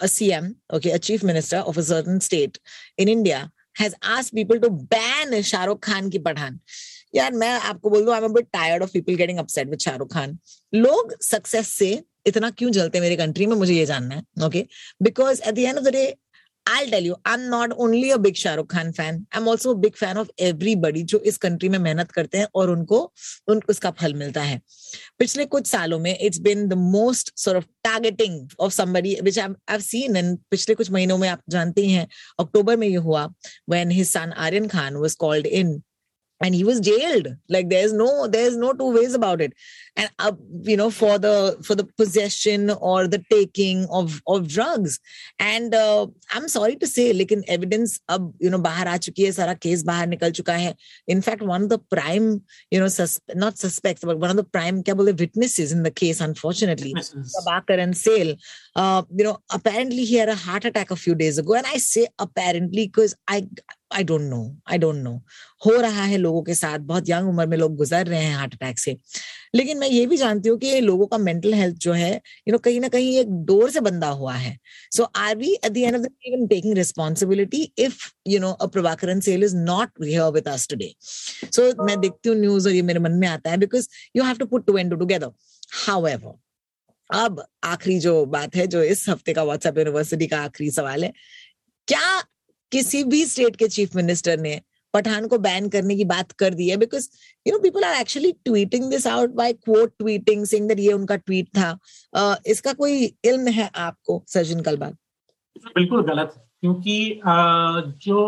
C 0.09 0.31
M 0.33 0.53
okay 0.75 0.99
chief 0.99 1.25
minister 1.25 1.59
of 1.59 1.79
a 1.79 1.83
certain 1.83 2.19
state 2.27 2.59
in 2.99 3.09
India 3.09 3.49
has 3.81 3.95
asked 4.13 4.35
people 4.35 4.59
to 4.59 4.69
ban 4.69 5.41
Shahrukh 5.43 5.85
Khan 5.85 6.09
की 6.11 6.19
पठान। 6.19 6.59
यार 7.15 7.33
मैं 7.35 7.51
आपको 7.51 7.91
बोल 7.91 8.05
दूँ 8.05 8.15
I 8.15 8.25
am 8.25 8.37
tired 8.53 8.83
of 8.83 8.93
people 8.93 9.15
getting 9.15 9.39
upset 9.39 9.69
with 9.71 9.79
Shahrukh 9.81 10.13
Khan 10.13 10.39
लोग 10.73 11.15
सक्सेस 11.23 11.69
से 11.75 11.93
इतना 12.27 12.51
क्यों 12.51 12.71
जलते 12.71 13.01
मेरे 13.01 13.17
कंट्री 13.17 13.47
में 13.47 13.57
मुझे 13.57 13.75
ये 13.75 13.87
जानना 13.87 14.15
है 14.15 14.47
okay 14.47 14.67
because 15.03 15.43
at 15.43 15.55
the 15.55 15.59
end 15.59 15.79
of 15.79 15.85
the 15.85 15.93
day 15.93 16.15
I'll 16.67 16.87
tell 16.87 17.03
you, 17.03 17.17
I'm 17.25 17.49
not 17.49 17.73
only 17.75 18.11
a 18.11 18.19
big 18.19 18.37
Rukh 18.47 18.69
Khan 18.69 18.93
fan. 18.93 19.27
I'm 19.33 19.49
also 19.49 19.71
a 19.71 19.77
big 19.77 19.97
fan 19.97 20.17
of 20.17 20.31
everybody 20.39 21.03
जो 21.05 21.19
इस 21.21 21.37
कंट्री 21.39 21.69
में 21.69 21.79
मेहनत 21.79 22.11
करते 22.13 22.39
हैं 22.39 22.47
और 22.55 22.71
उनको 22.71 23.01
उन 23.49 23.61
उसका 23.69 23.91
फल 23.93 24.15
मिलता 24.15 24.43
है 24.43 24.61
पिछले 25.19 25.47
कुछ 25.47 25.67
सालों 25.67 25.99
में 25.99 26.17
it's 26.19 26.39
been 26.41 26.67
the 26.69 26.75
most 26.75 27.33
sort 27.39 27.57
of 27.57 27.65
targeting 27.85 28.49
of 28.61 28.73
somebody 28.73 29.15
which 29.23 29.39
I 29.39 29.81
seen 29.81 30.17
and 30.17 30.39
पिछले 30.51 30.75
कुछ 30.75 30.91
महीनों 30.91 31.19
में 31.19 31.29
आप 31.29 31.43
जानते 31.51 31.87
हैं 31.87 32.07
अक्टूबर 32.41 32.77
में 32.77 32.87
ये 32.89 32.97
हुआ 33.09 33.25
when 33.71 33.91
his 33.91 34.09
son 34.09 34.33
Aryan 34.39 34.69
Khan 34.69 34.97
was 34.97 35.15
called 35.21 35.47
in 35.47 35.81
and 36.41 36.55
he 36.55 36.65
was 36.65 36.81
jailed. 36.81 37.29
Like 37.49 37.69
there's 37.69 37.93
no 37.93 38.27
there's 38.27 38.57
no 38.57 38.73
two 38.73 38.93
ways 38.93 39.15
about 39.15 39.41
it. 39.41 39.53
And 39.97 40.11
uh, 40.19 40.33
you 40.63 40.77
know 40.77 40.91
for 40.91 41.19
the 41.19 41.59
for 41.63 41.75
the 41.75 41.85
possession 41.85 42.71
or 42.71 43.07
the 43.07 43.23
taking 43.31 43.87
of 43.91 44.23
of 44.27 44.49
drugs. 44.49 44.99
And 45.39 45.75
uh, 45.75 46.07
i'm 46.33 46.49
sorry 46.49 46.77
to 46.77 46.87
say 46.87 47.13
lekin 47.13 47.43
evidence 47.49 48.01
ab 48.09 48.33
you 48.39 48.51
know 48.51 48.59
bahar 48.59 48.87
aa 48.89 48.99
chuki 49.07 49.27
hai 49.27 49.33
sara 49.39 49.55
case 49.55 49.83
bahar 49.83 50.07
nikal 50.07 50.33
chuka 50.41 50.59
hai. 50.59 50.75
In 51.07 51.21
fact 51.21 51.43
one 51.43 51.65
of 51.65 51.69
the 51.69 51.79
prime 51.97 52.43
you 52.71 52.81
know 52.81 52.89
sus- 52.89 53.21
not 53.35 53.59
suspects 53.59 54.05
but 54.05 54.19
one 54.19 54.31
of 54.31 54.37
the 54.37 54.49
prime 54.59 54.83
kya 54.83 54.97
bole 54.97 55.13
witnesses 55.25 55.73
in 55.73 55.83
the 55.83 55.95
case 56.03 56.21
unfortunately. 56.21 56.95
Sabakar 57.37 57.79
and 57.79 57.97
Sale 57.97 58.35
uh, 58.77 59.03
you 59.15 59.25
know 59.25 59.39
apparently 59.51 60.05
he 60.05 60.17
had 60.17 60.31
a 60.31 60.41
heart 60.47 60.65
attack 60.65 60.91
a 60.91 60.97
few 60.97 61.15
days 61.15 61.37
ago. 61.45 61.55
And 61.55 61.67
i 61.67 61.77
say 61.77 62.07
apparently 62.19 62.87
because 62.87 63.15
i 63.29 63.47
I 63.91 64.05
don't 64.05 64.23
know 64.23 64.39
I 64.71 64.79
don't 64.79 64.97
know 64.97 65.13
हो 65.67 65.75
रहा 65.81 66.03
है 66.05 66.17
लोगों 66.19 66.43
के 66.43 66.55
साथ, 66.55 66.79
बहुत 66.81 67.09
young 67.09 67.29
उम्र 67.29 67.47
में 67.47 67.57
लोग 67.57 67.77
गुजर 67.77 68.07
रहे 68.07 68.23
हैं 68.23 68.35
हार्ट 68.37 68.55
अटैक 68.55 68.79
से। 68.79 68.97
लेकिन 69.55 69.79
मैं 69.79 69.89
ये 69.89 70.05
भी 70.07 70.17
जानती 70.17 70.49
हूँ 70.49 70.59
कि 70.59 70.81
लोगों 70.81 71.07
का 71.07 71.19
मेंटल 71.19 71.55
हेल्थ 71.55 71.77
जो 71.79 71.93
है 71.93 72.13
यू 72.15 72.53
नो 72.53 72.59
कहीं 72.59 72.81
ना 72.81 72.89
कहीं 72.89 73.17
एक 73.19 73.31
डोर 73.47 73.71
से 73.71 73.81
बंधा 73.81 74.09
हुआ 74.21 74.35
है। 74.35 74.57
So 74.97 75.05
are 75.05 75.37
we 75.37 75.53
at 75.55 75.73
the 75.73 75.77
end 75.77 75.97
of 75.97 76.03
the 76.03 76.11
even 76.27 76.47
taking 76.47 76.75
responsibility 76.77 77.63
if 77.79 78.09
you 78.29 78.41
know 78.41 78.51
a 78.53 78.67
Prabhakaran 78.69 79.21
sell 79.21 79.45
is 79.45 79.57
not 79.57 80.05
here 80.05 80.31
with 80.33 80.49
us 80.49 80.69
today 80.71 80.95
सो 81.01 81.73
मैं 81.85 82.01
देखती 82.01 82.29
हूँ 82.29 82.37
न्यूज़ 82.39 82.69
और 82.69 82.75
ये 82.75 82.83
मेरे 82.83 83.01
मन 83.01 83.13
में 83.13 83.29
आता 83.29 83.51
है 83.51 83.57
because 83.59 83.89
you 84.17 84.25
have 84.25 84.37
to 84.37 84.47
put 84.47 84.67
two 84.67 84.79
and 84.79 84.99
together 84.99 85.31
how 85.87 86.07
अब 87.11 87.43
आखिरी 87.65 87.99
जो 88.01 88.25
बात 88.27 88.55
है, 88.57 88.67
जो 88.67 88.83
इस 88.83 89.09
हफ़्ते 89.09 89.33
का 89.35 89.43
व्हाट्सएप 89.45 89.79
यूनिवर्सिटी 89.79 90.27
का 90.27 90.41
आखिरी 90.41 90.71
सवाल 90.71 91.05
है, 91.05 91.13
क्या 91.89 92.23
किसी 92.73 93.05
भी 93.05 93.25
स्टेट 93.27 93.57
के 93.57 93.69
चीफ 93.69 93.97
मिनिस्टर 93.97 94.39
ने 94.41 94.61
पठान 94.95 95.27
को 95.29 95.39
बैन 95.39 95.69
करने 95.69 95.97
की 95.97 96.05
बात 96.05 96.33
कर 96.33 96.55
दी 96.55 96.69
है 96.69 96.77
because 96.77 97.09
you 97.47 97.53
know 97.53 97.59
people 97.63 97.85
are 97.85 98.01
actually 98.01 98.33
tweeting 98.45 98.91
this 98.91 99.07
out 99.07 99.31
by 99.35 99.53
quote 99.53 99.93
tweeting 99.99 100.45
saying 100.47 100.69
that 100.69 100.79
ये 100.79 100.93
उनका 100.93 101.17
ट्वीट 101.17 101.49
था। 101.59 101.77
uh, 102.13 102.37
इसका 102.47 102.73
कोई 102.73 103.05
इल्म 103.25 103.49
है 103.49 103.71
आपको 103.77 104.23
सचिन 104.29 104.61
कलबाग? 104.63 104.97
बिल्कुल 105.75 106.03
गलत 106.05 106.35
क्योंकि 106.61 107.21
जो 108.07 108.23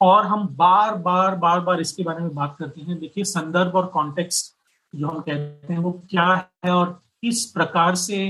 और 0.00 0.26
हम 0.26 0.46
बार 0.56 0.94
बार 0.98 1.34
बार 1.36 1.60
बार 1.60 1.80
इसके 1.80 2.02
बारे 2.02 2.22
में 2.22 2.34
बात 2.34 2.56
करते 2.58 2.80
हैं। 2.80 2.98
देखिए 3.00 3.24
संदर्भ 3.24 3.76
और 3.76 3.86
कॉन्टेक्स्ट 3.94 4.54
जो 4.92 5.06
हम 5.08 5.20
कहते 5.20 5.72
हैं 5.72 5.80
वो 5.80 5.92
क्या 6.10 6.26
है 6.64 6.70
और 6.72 6.92
किस 7.22 7.44
प्रकार 7.50 7.94
से 7.96 8.26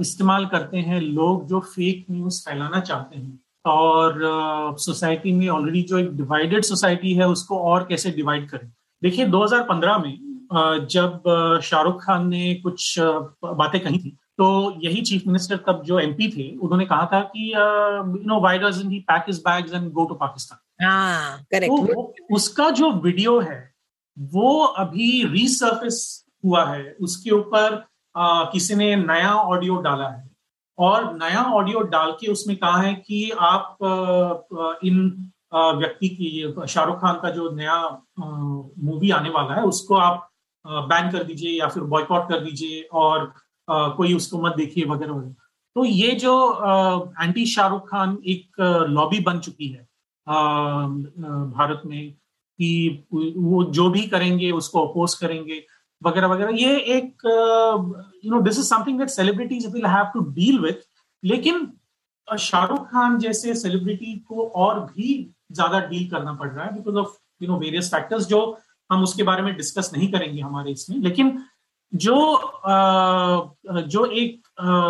इस्तेमाल 0.00 0.46
करते 0.46 0.78
हैं 0.80 1.00
लोग 1.00 1.46
जो 1.48 1.60
फेक 1.60 2.04
न्यूज़ 2.10 2.40
फैलाना 2.44 2.80
चाहते 2.80 3.18
हैं। 3.18 3.38
और 3.66 4.76
सोसाइटी 4.78 5.32
में 5.32 5.48
ऑलरेडी 5.48 5.82
जो 5.82 5.98
एक 5.98 6.16
डिवाइडेड 6.16 6.64
सोसाइटी 6.64 7.12
है 7.14 7.28
उसको 7.28 7.58
और 7.62 7.84
कैसे 7.84 8.10
डिवाइड 8.10 8.48
करें? 8.50 8.68
देखिए 9.02 9.26
2015 9.26 9.98
में 9.98 10.86
जब 10.90 11.22
शाहरुख 11.64 12.02
खान 12.04 12.26
ने 12.28 12.54
कुछ 12.54 12.98
बातें 12.98 13.80
कही 13.80 13.98
थी 13.98 14.16
तो 14.38 14.48
यही 14.80 15.00
चीफ 15.02 15.26
मिनिस्टर 15.26 15.56
तब 15.66 15.82
जो 15.86 15.98
एमपी 16.00 16.28
थे 16.28 16.48
उन्होंने 16.56 16.84
कहा 16.86 17.08
था 17.12 17.20
कि 17.34 17.50
you 17.50 18.26
know 18.26 18.40
why 18.40 18.58
doesn't 18.58 18.90
he 18.92 18.98
pack 19.10 19.24
his 19.28 19.38
bags 19.38 19.74
and 19.74 19.90
go 19.92 20.04
to 20.04 20.14
Pakistan 20.14 20.58
तो 21.68 22.14
उसका 22.34 22.68
जो 22.70 22.90
वीडियो 23.02 23.38
है 23.40 23.60
वो 24.16 24.64
अभी 24.64 25.24
रिसर्फिस 25.24 25.98
हुआ 26.44 26.64
है। 26.64 26.96
उसके 27.00 27.30
ऊपर 27.30 27.84
किसी 28.52 28.74
ने 28.74 28.94
नया 28.96 29.34
ऑडियो 29.34 29.76
डाला 29.76 30.08
है। 30.08 30.30
और 30.78 31.12
नया 31.14 31.42
ऑडियो 31.54 31.80
डाल 31.90 32.12
के 32.20 32.30
उसमें 32.32 32.56
कहा 32.56 32.80
है 32.80 32.94
कि 32.96 33.30
आप 33.40 33.78
इन 34.84 35.30
व्यक्ति 35.54 36.08
की, 36.08 36.66
शाहरुख 36.68 36.96
खान 37.00 37.18
का 37.22 37.30
जो 37.30 37.50
नया 37.50 37.76
मूवी 38.18 39.10
आने 39.10 39.30
वाला 39.30 39.54
है, 39.54 39.62
उसको 39.64 39.94
आप 39.96 40.28
बैन 40.64 41.10
कर 41.12 41.22
दीजिए 41.22 41.58
या 41.58 41.68
फिर 41.68 41.82
बॉयकॉट 41.84 42.28
कर 42.28 42.40
दीजिए 42.40 42.82
और 42.92 43.32
कोई 43.68 44.14
उसको 44.14 44.40
मत 44.42 44.54
देखिए, 44.56 44.84
वगैरह 44.84 45.12
वगैरह। 45.12 45.34
तो 45.76 45.84
ये 45.84 46.10
जो 46.14 46.34
एंटी 47.20 47.44
शाहरुख 47.46 47.88
खान 47.90 48.16
एक 48.26 48.60
लॉबी 48.88 49.20
बन 49.20 49.38
चुकी 49.38 49.68
है 49.68 49.86
भारत 50.26 51.82
में 51.86 52.10
कि 52.12 53.04
वो 53.10 53.62
जो 53.64 53.88
भी 53.90 54.06
करेंगे, 54.06 54.50
उसको 54.52 54.86
अपोज 54.86 55.14
करेंगे। 55.14 55.64
वगैरह 56.02 56.26
वगैरह। 56.28 56.56
ये 56.56 56.76
एक 56.96 57.26
you 58.24 58.30
know 58.30 58.40
this 58.40 58.58
is 58.58 58.66
something 58.66 58.98
that 58.98 59.08
celebrities 59.10 59.66
will 59.72 59.86
have 59.86 60.10
to 60.14 60.20
deal 60.32 60.58
with 60.60 60.88
लेकिन 61.22 61.66
शाहरुख 62.28 62.86
खान 62.90 63.18
जैसे 63.18 63.54
सेलिब्रिटी 63.54 64.14
को 64.28 64.46
और 64.64 64.80
भी 64.86 65.14
ज़्यादा 65.52 65.80
डील 65.86 66.08
करना 66.10 66.32
पड़ 66.32 66.48
रहा 66.50 66.64
है 66.64 66.74
because 66.74 66.96
of 66.96 67.16
you 67.42 67.48
know 67.48 67.58
various 67.58 67.90
factors 67.94 68.26
जो 68.26 68.40
हम 68.90 69.02
उसके 69.02 69.22
बारे 69.22 69.42
में 69.42 69.54
डिस्कस 69.56 69.90
नहीं 69.94 70.10
करेंगे 70.12 70.40
हमारे 70.40 70.70
इसमें। 70.70 70.96
लेकिन 70.98 71.38
जो 71.92 72.16
जो 73.86 74.04
एक 74.06 74.48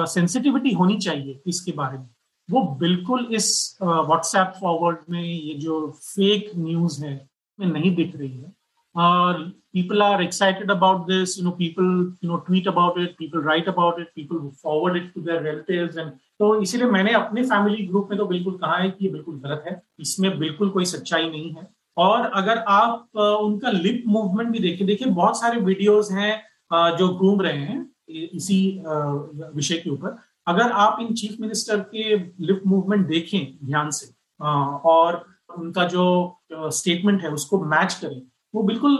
सेंसिटिविटी 0.08 0.72
होनी 0.74 0.96
चाहिए 0.98 1.40
इसके 1.46 1.72
बारे 1.72 1.98
में, 1.98 2.08
वो 2.48 2.62
बिल्कुल 2.80 3.26
इस 3.34 3.78
व्हाट्सएप 3.82 4.52
फॉरवर्ड 4.60 4.98
में 5.10 5.22
ये 5.22 5.54
जो 5.60 5.86
फेक 5.96 6.50
न्यूज़ 6.56 7.04
है, 7.04 7.14
में 7.58 7.66
नहीं 7.66 7.94
दिख 7.96 8.16
रही 8.16 8.30
है। 8.30 8.52
और 8.94 9.42
people 9.72 10.02
are 10.02 10.22
excited 10.22 10.70
about 10.70 11.06
this 11.06 11.38
you 11.38 11.44
know 11.44 11.50
people 11.58 11.84
you 12.24 12.30
know 12.30 12.36
tweet 12.46 12.68
about 12.68 12.98
it 13.00 13.14
people 13.18 13.42
write 13.42 13.68
about 13.68 14.00
it 14.00 14.08
people 14.16 14.48
forward 14.62 14.96
it 14.96 15.12
to 15.14 15.20
their 15.20 15.42
relatives 15.42 15.96
and 15.98 16.10
तो 16.40 16.54
इसीलिए 16.62 16.86
मैंने 16.90 17.12
अपने 17.14 17.42
फैमिली 17.44 17.86
ग्रुप 17.86 18.08
में 18.10 18.18
तो 18.18 18.26
बिल्कुल 18.26 18.58
कहा 18.58 18.76
है 18.76 18.90
कि 18.90 19.04
ये 19.04 19.10
बिल्कुल 19.12 19.38
गलत 19.40 19.64
है, 19.66 19.80
इसमें 20.00 20.38
बिल्कुल 20.38 20.70
कोई 20.70 20.84
सच्चाई 20.84 21.28
नहीं 21.28 21.52
है। 21.54 21.66
और 21.96 22.30
अगर 22.34 22.58
आप 22.68 23.16
उनका 23.16 23.70
लिप 23.70 24.04
मूवमेंट 24.08 24.50
भी 24.50 24.58
देखें, 24.58 24.86
देखिए 24.86 25.08
बहुत 25.10 25.40
सारे 25.40 25.60
वीडियोस 25.60 26.10
हैं 26.12 26.96
जो 26.98 27.08
घूम 27.08 27.40
रहे 27.40 27.58
हैं 27.58 27.86
इसी 28.10 28.60
विषय 28.84 29.76
के 29.76 29.90
ऊपर। 29.90 30.16
अगर 30.46 30.70
आप 30.82 30.98
इन 31.00 31.14
चीफ 31.14 31.36
मिनिस्टर 31.40 31.80
के 31.94 32.16
लिप 32.46 32.62
मूवमेंट 32.66 33.06
देखें 33.08 33.66
ध्यान 33.66 33.90
से 33.90 34.12
और 34.40 35.24
उनका 35.58 35.84
जो 35.88 36.04
स्टेटमेंट 36.52 37.22
है 37.22 37.30
उसको 37.30 37.64
मैच 37.66 37.94
करें 37.94 38.20
वो 38.54 38.62
बिल्कुल 38.62 38.96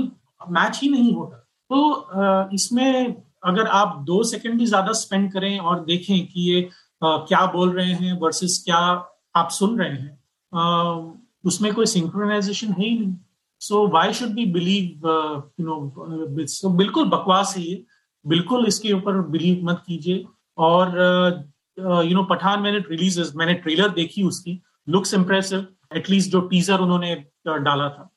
मैच 0.51 0.79
ही 0.83 0.89
नहीं 0.89 1.15
होता। 1.15 1.37
तो 1.71 2.51
इसमें 2.55 3.17
अगर 3.45 3.67
आप 3.69 3.97
दो 4.07 4.23
सेकंड 4.25 4.59
भी 4.59 4.67
ज़्यादा 4.67 4.93
स्पेंड 4.95 5.33
करें 5.33 5.59
और 5.59 5.85
देखें 5.85 6.27
कि 6.27 6.51
ये 6.51 6.69
क्या 7.03 7.45
बोल 7.53 7.71
रहे 7.77 7.93
हैं 7.93 8.19
वर्सेस 8.21 8.63
क्या 8.65 8.79
आप 9.37 9.49
सुन 9.51 9.79
रहे 9.79 9.91
हैं 9.91 10.19
उसमें 11.45 11.73
कोई 11.75 11.87
सिंक्रोनाइजेशन 11.87 12.73
है 12.73 12.85
ही 12.85 12.99
नहीं। 12.99 13.15
So 13.61 13.87
why 13.89 14.13
should 14.13 14.29
be 14.35 14.45
believe 14.53 15.09
you 15.61 15.67
know 15.67 16.69
बिल्कुल 16.77 17.09
बकवास 17.09 17.55
है 17.57 17.63
ये। 17.63 17.85
बिल्कुल 18.25 18.67
इसके 18.67 18.93
ऊपर 18.93 19.21
बिलीव 19.31 19.65
मत 19.65 19.83
कीजिए। 19.87 20.25
और 20.59 20.89
यू 21.79 22.15
नो 22.15 22.25
पठान 22.25 22.61
मैंने 22.61 22.79
रिलीज़ 22.81 23.37
मैंने 23.37 23.55
ट्रेलर 23.57 23.89
देखी 23.91 24.23
उसकी। 24.23 24.61
लुक्स 24.89 25.15
इम्प्रेसिव 25.15 25.67
एटलीस्ट 25.97 26.31
जो 26.31 26.41
टीजर 26.49 26.81
उन्होंने 26.81 27.15
डाला 27.47 27.89
था। 27.89 28.09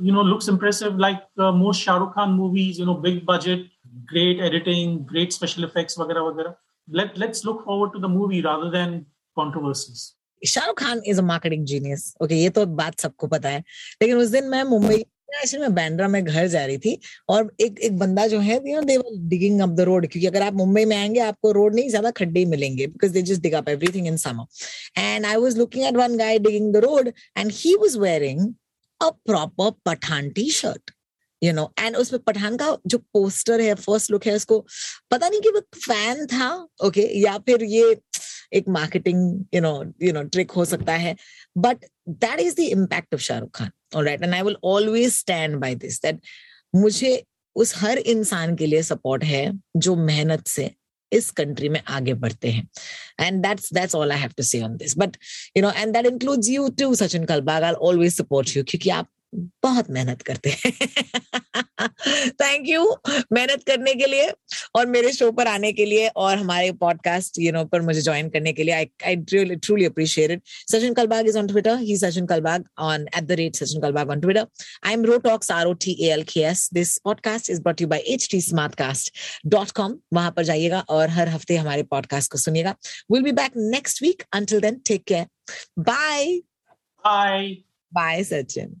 You 0.00 0.12
know 0.12 0.22
looks 0.22 0.48
impressive. 0.48 0.96
Like 0.96 1.22
uh, 1.38 1.52
most 1.52 1.82
Shah 1.82 1.96
Rukh 1.98 2.14
Khan 2.14 2.32
movies 2.32 2.78
you 2.78 2.86
know 2.86 2.94
big 2.94 3.24
budget 3.26 3.66
great 4.12 4.40
editing 4.40 4.98
great 5.04 5.32
special 5.32 5.64
effects 5.64 5.98
वगैरह 5.98 6.28
वगैरह 6.28 6.54
let 6.88 7.16
let's 7.16 7.44
look 7.44 7.64
forward 7.64 7.92
to 7.96 8.04
the 8.06 8.08
movie 8.08 8.42
rather 8.42 8.70
than 8.76 9.00
controversies. 9.36 10.04
Shahrukh 10.42 10.78
Khan 10.78 11.00
is 11.06 11.18
a 11.18 11.22
marketing 11.24 11.64
genius 11.66 12.14
okay 12.22 12.34
ये 12.34 12.48
तो 12.56 12.64
बात 12.80 13.00
सबको 13.00 13.26
पता 13.26 13.48
है। 13.48 13.62
लेकिन 14.02 14.16
उस 14.16 14.28
दिन 14.28 14.48
मैं 14.48 14.62
मुंबई 14.64 14.94
एक्चुअली 14.94 15.60
मैं 15.60 15.74
बैंड्रा 15.74 16.08
में 16.08 16.24
घर 16.24 16.46
जा 16.46 16.64
रही 16.64 16.78
थी 16.78 16.98
और 17.28 17.50
एक 17.60 17.78
एक 17.82 17.98
बंदा 17.98 18.26
जो 18.26 18.38
है 18.40 18.56
you 18.70 18.80
know 18.80 18.82
they 18.86 18.98
digging 19.28 19.60
up 19.60 19.68
the 19.68 19.80
road 19.88 20.06
क्योंकि 20.06 20.26
अगर 20.26 20.42
आप 20.42 20.54
मुंबई 20.54 20.84
में 20.84 20.96
आएँगे 20.96 21.20
आपको 21.20 21.52
रोड 21.52 21.74
नहीं 21.74 21.88
ज़्यादा 21.88 22.10
खड्डे 22.18 22.40
ही 22.40 22.46
मिलेंगे 22.46 22.86
because 22.86 23.12
they 23.12 23.22
just 23.30 23.42
dig 23.42 23.52
up 23.52 23.68
everything 23.68 24.06
in 24.06 24.16
summer 24.16 25.00
and 25.00 25.26
I 25.26 25.36
was 25.36 25.58
looking 25.58 25.86
at 25.86 25.96
one 25.96 26.16
guy 26.18 26.38
digging 26.38 26.72
the 26.74 26.84
road 26.84 27.08
and 27.36 27.52
he 27.54 27.74
was 27.74 27.96
wearing 27.96 28.40
a 29.00 29.08
proper 29.26 29.70
Pathaan 29.86 30.28
T 30.30 30.50
shirt 30.52 30.90
you 31.42 31.52
know 31.52 31.72
and 31.80 31.96
उसमें 31.96 32.20
पठान 32.22 32.56
का 32.56 32.76
जो 32.86 32.98
poster 33.12 33.60
है 33.60 33.74
first 33.76 34.10
look 34.10 34.26
है 34.26 34.34
उसको 34.36 34.58
पता 35.10 35.28
नहीं 35.28 35.40
कि 35.40 35.50
वो 35.50 35.60
फ़ैन 35.76 36.26
था 36.26 36.52
ओके 36.54 37.00
okay, 37.00 37.24
या 37.24 37.38
फिर 37.38 37.64
ये 37.64 37.96
एक 38.54 38.68
marketing 38.68 39.44
you 39.54 39.60
know 39.60 39.74
you 40.02 40.12
know 40.12 40.22
trick 40.28 40.50
हो 40.50 40.64
सकता 40.64 40.92
है 40.96 41.16
but 41.58 41.84
that 42.08 42.40
is 42.40 42.56
the 42.56 42.68
impact 42.70 43.14
of 43.14 43.20
Shahrukh 43.20 43.50
Khan 43.56 43.70
और 43.96 44.04
right 44.04 44.22
and 44.22 44.34
I 44.34 44.42
will 44.42 44.56
always 44.64 45.12
stand 45.14 45.56
by 45.56 45.74
this 45.76 46.00
that 46.02 46.20
मुझे 46.74 47.22
उस 47.56 47.74
हर 47.76 47.98
इंसान 47.98 48.54
के 48.56 48.66
लिए 48.66 48.82
सपोर्ट 48.82 49.24
है 49.24 49.50
जो 49.76 49.94
मेहनत 49.96 50.46
से 50.46 50.70
इस 51.14 51.30
कंट्री 51.30 51.68
में 51.68 51.80
आगे 51.88 52.14
बढ़ते 52.24 52.50
हैं। 52.50 52.68
And 53.20 53.42
that's 53.42 53.72
that's 53.74 53.94
all 53.94 54.12
I 54.12 54.18
have 54.18 54.30
to 54.36 54.42
say 54.42 54.62
on 54.62 54.76
this 54.76 54.98
but 54.98 55.16
you 55.56 55.62
know 55.62 55.70
and 55.70 55.92
that 55.92 56.06
includes 56.06 56.48
you 56.50 56.68
too 56.80 56.94
Sachin 56.94 57.24
Kalbag 57.24 57.62
I 57.62 57.72
always 57.88 58.14
support 58.14 58.56
you 58.56 58.64
क्योंकि 58.68 58.90
आप 58.90 59.08
बहुत 59.62 59.90
मेहनत 59.90 60.22
करते 60.22 60.50
हैं। 60.50 60.72
थैंक 62.40 62.68
यू 62.68 62.82
मेहनत 63.32 63.62
करने 63.66 63.94
के 63.94 64.06
लिए 64.06 64.30
और 64.76 64.86
मेरे 64.86 65.12
शो 65.12 65.30
पर 65.32 65.46
आने 65.46 65.72
के 65.72 65.84
लिए 65.84 66.08
और 66.16 66.36
हमारे 66.38 66.70
पॉडकास्ट 66.80 67.38
यू 67.38 67.52
नो 67.52 67.64
पर 67.64 67.80
मुझे 67.82 68.00
ज्वाइन 68.00 68.28
करने 68.28 68.52
के 68.52 68.62
लिए। 68.62 68.74
I 68.74 68.86
I 69.06 69.16
really 69.32 69.56
truly 69.56 69.84
appreciate 69.84 70.30
it 70.30 70.42
Sachin 70.72 70.94
Kalbag 70.94 71.28
is 71.28 71.38
on 71.38 71.46
Twitter 71.46 71.76
he 71.78 71.96
Sachin 71.96 72.26
Kalbag 72.26 72.64
on 72.78 73.06
at 73.16 73.24
the 73.24 73.32
rate 73.32 73.56
Sachin 73.56 73.80
Kalbag 73.82 74.10
on 74.10 74.20
Twitter 74.20 74.46
I 74.86 74.92
am 74.92 75.04
ro 75.04 75.18
talks 75.18 75.50
R 75.50 75.66
O 75.66 75.72
T 75.84 75.96
A 76.06 76.10
L 76.12 76.22
K 76.22 76.40
S 76.40 76.68
this 76.74 76.96
podcast 76.98 77.50
is 77.50 77.60
brought 77.62 77.80
you 77.80 77.88
by 77.88 78.00
H 78.06 78.28
T 78.30 78.40
smartcast 78.74 79.12
dot 79.46 79.70
com 79.70 79.98
वहाँ 80.12 80.30
पर 80.30 80.44
जाइएगा 80.44 80.80
और 80.88 81.08
हर 81.10 81.28
हफ़्ते 81.28 81.56
हमारे 81.56 81.82
podcast 81.82 82.32
को 82.32 82.38
सुनिएगा। 82.38 82.74
Will 83.12 83.22
be 83.22 83.32
back 83.32 83.52
next 83.56 84.02
week 84.02 84.22
until 84.32 84.60
then 84.60 84.80
take 84.86 85.04
care 85.04 85.26
bye 85.78 86.36
bye 87.04 87.56
bye 87.92 88.24
Sachin. 88.24 88.80